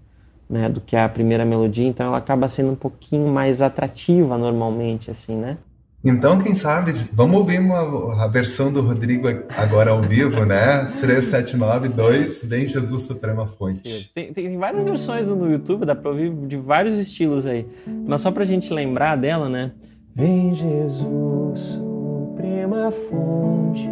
né, 0.49 0.69
do 0.69 0.81
que 0.81 0.97
a 0.97 1.09
primeira 1.09 1.45
melodia, 1.45 1.87
então 1.87 2.07
ela 2.07 2.19
acaba 2.19 2.49
sendo 2.49 2.73
um 2.73 2.77
pouquinho 2.77 3.29
mais 3.29 3.61
atrativa 3.61 4.39
normalmente, 4.39 5.11
assim, 5.11 5.37
né? 5.37 5.59
Então, 6.05 6.39
quem 6.39 6.55
sabe, 6.55 6.93
vamos 7.13 7.37
ouvir 7.37 7.59
uma, 7.59 8.23
a 8.23 8.29
versão 8.29 8.73
do 8.73 8.81
Rodrigo 8.81 9.27
agora 9.57 9.91
ao 9.91 10.01
vivo, 10.01 10.45
né? 10.45 10.93
3792, 11.01 12.45
Vem 12.45 12.69
Jesus 12.69 13.03
Suprema 13.03 13.49
Fonte. 13.49 14.11
Tem, 14.15 14.33
tem, 14.33 14.57
várias 14.57 14.85
versões 14.85 15.27
no 15.27 15.51
YouTube, 15.51 15.85
dá 15.85 15.97
para 15.97 16.09
ouvir 16.09 16.33
de 16.47 16.57
vários 16.57 16.97
estilos 17.01 17.45
aí. 17.45 17.67
Mas 18.07 18.21
só 18.21 18.31
para 18.31 18.45
a 18.45 18.47
gente 18.47 18.73
lembrar 18.73 19.17
dela, 19.17 19.49
né? 19.49 19.73
Vem 20.15 20.55
Jesus 20.55 21.59
Suprema 21.59 22.93
Fonte 22.93 23.91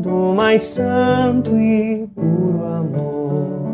do 0.00 0.34
mais 0.34 0.62
santo 0.62 1.56
e 1.56 2.08
puro 2.14 2.64
amor 2.66 3.65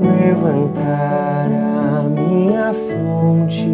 levantar 0.00 1.50
a 1.52 2.02
minha 2.02 2.72
fonte 2.72 3.68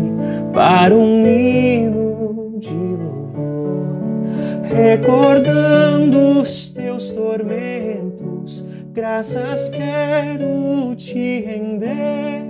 para 0.52 0.94
um 0.94 1.26
hino 1.26 2.58
de 2.58 2.74
louvor, 2.74 3.86
recordando 4.64 6.40
os 6.40 6.70
teus 6.70 7.10
tormentos, 7.10 8.64
graças 8.92 9.68
quero 9.68 10.94
te 10.96 11.40
render, 11.40 12.44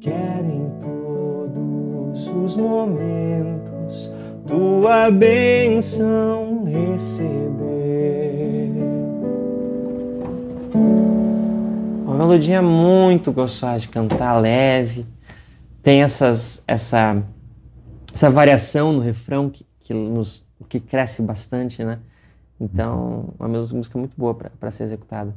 quero 0.00 0.46
em 0.46 0.70
todos 0.80 2.28
os 2.28 2.56
momentos 2.56 4.10
tua 4.46 5.10
bênção 5.12 6.64
receber 6.64 7.70
melodia 12.20 12.60
muito 12.60 13.32
gostosa 13.32 13.80
de 13.80 13.88
cantar, 13.88 14.38
leve. 14.38 15.06
Tem 15.82 16.02
essas, 16.02 16.62
essa, 16.66 17.22
essa 18.12 18.30
variação 18.30 18.92
no 18.92 19.00
refrão 19.00 19.48
que, 19.48 19.66
que, 19.78 19.94
nos, 19.94 20.44
que 20.68 20.78
cresce 20.78 21.22
bastante, 21.22 21.82
né? 21.82 21.98
Então, 22.60 23.32
uma 23.38 23.48
música 23.48 23.98
muito 23.98 24.12
boa 24.16 24.34
para 24.34 24.70
ser 24.70 24.82
executada. 24.82 25.34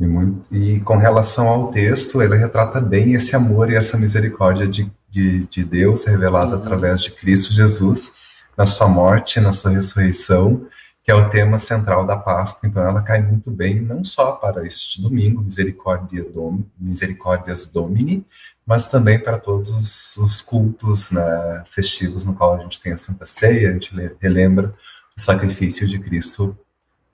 E, 0.00 0.06
muito, 0.06 0.54
e, 0.54 0.80
com 0.80 0.96
relação 0.96 1.48
ao 1.48 1.70
texto, 1.70 2.22
ele 2.22 2.36
retrata 2.36 2.80
bem 2.80 3.12
esse 3.12 3.36
amor 3.36 3.70
e 3.70 3.74
essa 3.74 3.98
misericórdia 3.98 4.66
de, 4.66 4.90
de, 5.10 5.44
de 5.46 5.64
Deus 5.64 6.04
revelada 6.04 6.56
uhum. 6.56 6.62
através 6.62 7.02
de 7.02 7.10
Cristo 7.10 7.52
Jesus, 7.52 8.12
na 8.56 8.64
sua 8.64 8.88
morte, 8.88 9.38
na 9.38 9.52
sua 9.52 9.72
ressurreição, 9.72 10.66
que 11.08 11.12
é 11.12 11.14
o 11.14 11.30
tema 11.30 11.56
central 11.58 12.04
da 12.04 12.18
Páscoa. 12.18 12.68
Então, 12.68 12.82
ela 12.82 13.00
cai 13.00 13.22
muito 13.22 13.50
bem, 13.50 13.80
não 13.80 14.04
só 14.04 14.32
para 14.32 14.66
este 14.66 15.00
domingo, 15.00 15.40
Misericórdia 15.40 16.22
Dom, 16.22 16.60
Misericórdias 16.78 17.66
Domini, 17.66 18.26
mas 18.66 18.88
também 18.88 19.18
para 19.18 19.38
todos 19.38 19.70
os, 19.70 20.18
os 20.18 20.42
cultos 20.42 21.10
né, 21.10 21.62
festivos 21.64 22.26
no 22.26 22.34
qual 22.34 22.56
a 22.56 22.58
gente 22.58 22.78
tem 22.78 22.92
a 22.92 22.98
Santa 22.98 23.24
Ceia, 23.24 23.70
a 23.70 23.72
gente 23.72 23.90
relembra 24.20 24.74
o 25.16 25.18
sacrifício 25.18 25.88
de 25.88 25.98
Cristo 25.98 26.54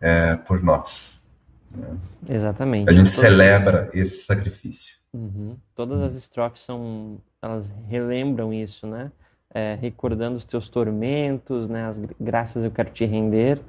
é, 0.00 0.34
por 0.34 0.60
nós. 0.60 1.22
Né? 1.70 1.96
Exatamente. 2.28 2.90
A 2.90 2.92
gente 2.92 3.14
Todas... 3.14 3.30
celebra 3.30 3.90
esse 3.94 4.24
sacrifício. 4.24 4.98
Uhum. 5.12 5.56
Todas 5.72 6.02
as 6.02 6.14
estrofes 6.14 6.64
são, 6.64 7.20
elas 7.40 7.64
relembram 7.86 8.52
isso, 8.52 8.88
né? 8.88 9.12
É, 9.54 9.78
recordando 9.80 10.36
os 10.36 10.44
teus 10.44 10.68
tormentos, 10.68 11.68
né? 11.68 11.86
As 11.86 12.00
graças 12.20 12.64
eu 12.64 12.72
quero 12.72 12.90
te 12.90 13.04
render. 13.04 13.60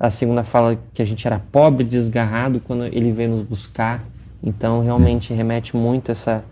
A 0.00 0.08
segunda 0.08 0.42
fala 0.42 0.78
que 0.94 1.02
a 1.02 1.04
gente 1.04 1.26
era 1.26 1.38
pobre, 1.38 1.84
desgarrado 1.84 2.58
quando 2.60 2.86
ele 2.86 3.12
veio 3.12 3.30
nos 3.30 3.42
buscar. 3.42 4.02
Então 4.42 4.82
realmente 4.82 5.34
remete 5.34 5.76
muito 5.76 6.10
essa 6.10 6.42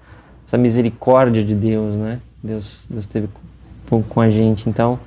essa 0.47 0.59
misericórdia 0.59 1.43
de 1.43 1.55
Deus, 1.55 1.97
né? 1.97 2.21
Deus 2.43 2.87
Deus 2.91 3.07
teve 3.07 3.29
com, 3.89 4.03
com 4.03 4.21
a 4.21 4.29
gente. 4.29 4.69
Então 4.69 4.99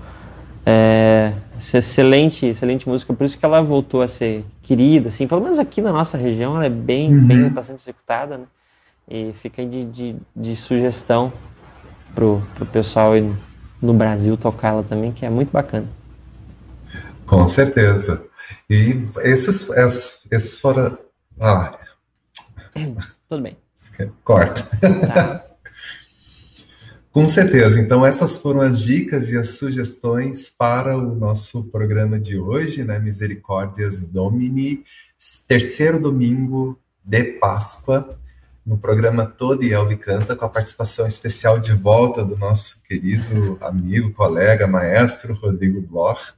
é, 0.70 1.32
excelente, 1.58 2.46
excelente 2.46 2.90
música, 2.90 3.14
por 3.14 3.24
isso 3.24 3.38
que 3.38 3.46
ela 3.46 3.62
voltou 3.62 4.02
a 4.02 4.08
ser 4.08 4.44
querida, 4.62 5.08
assim, 5.08 5.26
pelo 5.26 5.40
menos 5.40 5.60
aqui 5.60 5.82
na 5.82 5.94
nossa 5.94 6.18
região 6.18 6.56
ela 6.56 6.66
é 6.66 6.70
bem, 6.70 7.10
uhum. 7.10 7.26
bem 7.26 7.48
bastante 7.48 7.82
executada, 7.82 8.38
né? 8.38 8.46
E 9.10 9.32
fica 9.32 9.62
aí 9.62 9.68
de, 9.70 9.86
de, 9.86 10.16
de 10.36 10.56
sugestão 10.58 11.32
pro, 12.14 12.42
pro 12.56 12.66
pessoal 12.66 13.14
aí 13.14 13.32
no 13.82 13.94
Brasil 13.94 14.36
tocar 14.38 14.70
ela 14.70 14.84
também, 14.84 15.12
que 15.12 15.26
é 15.26 15.30
muito 15.30 15.52
bacana. 15.52 15.88
Com 17.26 17.48
certeza. 17.48 18.24
E 18.70 19.06
esses, 19.24 19.70
esses, 19.70 20.28
esses 20.32 20.60
foram. 20.60 20.98
Ah. 21.40 21.78
Tudo 23.30 23.44
bem. 23.44 23.58
Corta. 24.24 24.64
Tá. 24.80 25.44
Com 27.12 27.28
certeza. 27.28 27.82
Então, 27.82 28.06
essas 28.06 28.38
foram 28.38 28.62
as 28.62 28.80
dicas 28.80 29.32
e 29.32 29.38
as 29.38 29.58
sugestões 29.58 30.52
para 30.52 30.96
o 30.96 31.16
nosso 31.16 31.64
programa 31.64 32.20
de 32.20 32.38
hoje, 32.38 32.84
né? 32.84 33.00
Misericórdias 33.00 34.04
Domini, 34.04 34.84
terceiro 35.48 36.00
domingo 36.00 36.80
de 37.04 37.24
Páscoa, 37.24 38.20
no 38.68 38.78
programa 38.78 39.26
Todo 39.26 39.64
Elbe 39.64 39.96
Canta, 39.96 40.36
com 40.36 40.44
a 40.44 40.50
participação 40.50 41.08
especial 41.08 41.58
de 41.58 41.72
volta 41.72 42.22
do 42.22 42.36
nosso 42.36 42.84
querido 42.84 43.58
amigo, 43.62 44.12
colega, 44.12 44.68
maestro 44.68 45.34
Rodrigo 45.34 45.80
Bloch. 45.80 46.34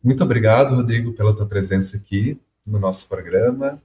Muito 0.00 0.22
obrigado, 0.22 0.76
Rodrigo, 0.76 1.12
pela 1.12 1.34
tua 1.34 1.44
presença 1.44 1.96
aqui 1.96 2.40
no 2.64 2.78
nosso 2.78 3.08
programa. 3.08 3.82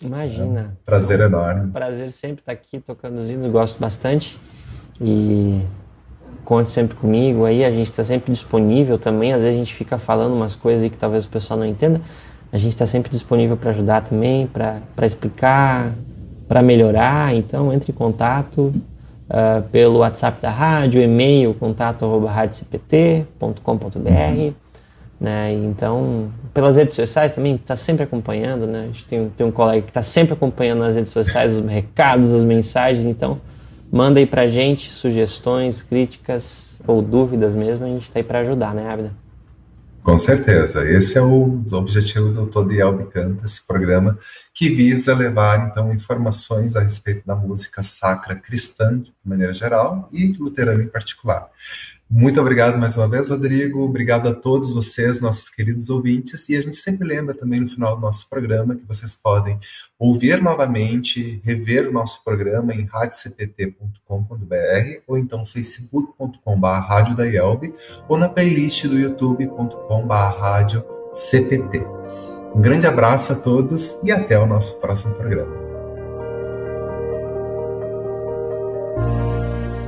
Imagina. 0.00 0.60
É 0.60 0.64
um 0.66 0.84
prazer 0.84 1.18
enorme. 1.18 1.72
Prazer 1.72 2.12
sempre 2.12 2.40
estar 2.42 2.52
aqui 2.52 2.78
tocando 2.78 3.18
os 3.18 3.28
hinos, 3.28 3.50
gosto 3.50 3.80
bastante. 3.80 4.40
E 5.00 5.60
conte 6.44 6.70
sempre 6.70 6.96
comigo 6.96 7.44
aí, 7.44 7.64
a 7.64 7.70
gente 7.72 7.90
está 7.90 8.04
sempre 8.04 8.30
disponível 8.30 8.96
também. 8.96 9.32
Às 9.32 9.42
vezes 9.42 9.56
a 9.56 9.58
gente 9.58 9.74
fica 9.74 9.98
falando 9.98 10.34
umas 10.34 10.54
coisas 10.54 10.84
aí 10.84 10.90
que 10.90 10.96
talvez 10.96 11.24
o 11.24 11.28
pessoal 11.28 11.58
não 11.58 11.66
entenda. 11.66 12.00
A 12.52 12.58
gente 12.58 12.74
está 12.74 12.86
sempre 12.86 13.10
disponível 13.10 13.56
para 13.56 13.70
ajudar 13.70 14.02
também, 14.02 14.46
para 14.46 15.04
explicar, 15.04 15.92
para 16.48 16.62
melhorar. 16.62 17.34
Então 17.34 17.72
entre 17.72 17.92
em 17.92 17.94
contato 17.94 18.74
uh, 19.28 19.62
pelo 19.70 19.98
WhatsApp 19.98 20.42
da 20.42 20.50
rádio, 20.50 21.00
e-mail 21.00 21.54
contato@radiocpt.com.br. 21.54 24.52
Né? 25.20 25.52
Então, 25.52 26.30
pelas 26.54 26.76
redes 26.76 26.94
sociais 26.94 27.32
também, 27.32 27.56
está 27.56 27.74
sempre 27.74 28.04
acompanhando, 28.04 28.68
né? 28.68 28.82
A 28.82 28.86
gente 28.86 29.04
tem, 29.04 29.28
tem 29.36 29.44
um 29.44 29.50
colega 29.50 29.82
que 29.82 29.90
está 29.90 30.00
sempre 30.00 30.34
acompanhando 30.34 30.78
nas 30.78 30.94
redes 30.94 31.10
sociais 31.10 31.58
os 31.58 31.66
recados, 31.66 32.32
as 32.32 32.44
mensagens, 32.44 33.04
então 33.04 33.40
Manda 33.90 34.20
aí 34.20 34.26
pra 34.26 34.46
gente 34.46 34.90
sugestões, 34.90 35.80
críticas 35.80 36.78
ou 36.86 37.00
dúvidas 37.00 37.54
mesmo, 37.54 37.86
a 37.86 37.88
gente 37.88 38.02
está 38.02 38.18
aí 38.18 38.22
para 38.22 38.40
ajudar, 38.40 38.74
né, 38.74 38.86
Abda? 38.86 39.12
Com 40.08 40.18
certeza. 40.18 40.90
Esse 40.90 41.18
é 41.18 41.20
o 41.20 41.62
objetivo 41.70 42.32
do 42.32 42.46
Todo 42.46 42.72
Elbe 42.72 43.10
Canta, 43.10 43.44
esse 43.44 43.66
programa 43.66 44.18
que 44.54 44.70
visa 44.70 45.14
levar, 45.14 45.68
então, 45.68 45.92
informações 45.92 46.74
a 46.76 46.80
respeito 46.80 47.26
da 47.26 47.36
música 47.36 47.82
sacra 47.82 48.34
cristã, 48.34 48.98
de 48.98 49.12
maneira 49.22 49.52
geral, 49.52 50.08
e 50.10 50.28
luterana 50.28 50.82
em 50.82 50.88
particular. 50.88 51.50
Muito 52.10 52.40
obrigado 52.40 52.78
mais 52.78 52.96
uma 52.96 53.06
vez, 53.06 53.28
Rodrigo. 53.28 53.82
Obrigado 53.82 54.28
a 54.28 54.34
todos 54.34 54.72
vocês, 54.72 55.20
nossos 55.20 55.50
queridos 55.50 55.90
ouvintes. 55.90 56.48
E 56.48 56.56
a 56.56 56.62
gente 56.62 56.76
sempre 56.76 57.06
lembra 57.06 57.34
também 57.34 57.60
no 57.60 57.68
final 57.68 57.96
do 57.96 58.00
nosso 58.00 58.26
programa 58.30 58.74
que 58.74 58.86
vocês 58.86 59.14
podem 59.14 59.60
ouvir 59.98 60.40
novamente, 60.40 61.38
rever 61.44 61.86
o 61.86 61.92
nosso 61.92 62.24
programa 62.24 62.72
em 62.72 62.86
radiocpt.com.br 62.86 65.02
ou 65.06 65.18
então 65.18 65.44
facebook.com.br 65.44 67.68
ou 68.08 68.16
na 68.16 68.30
playlist 68.30 68.86
do 68.86 68.98
youtube.com.br. 68.98 70.78
Um 72.54 72.62
grande 72.62 72.86
abraço 72.86 73.34
a 73.34 73.36
todos 73.36 73.98
e 74.02 74.10
até 74.10 74.38
o 74.38 74.46
nosso 74.46 74.80
próximo 74.80 75.14
programa. 75.14 75.67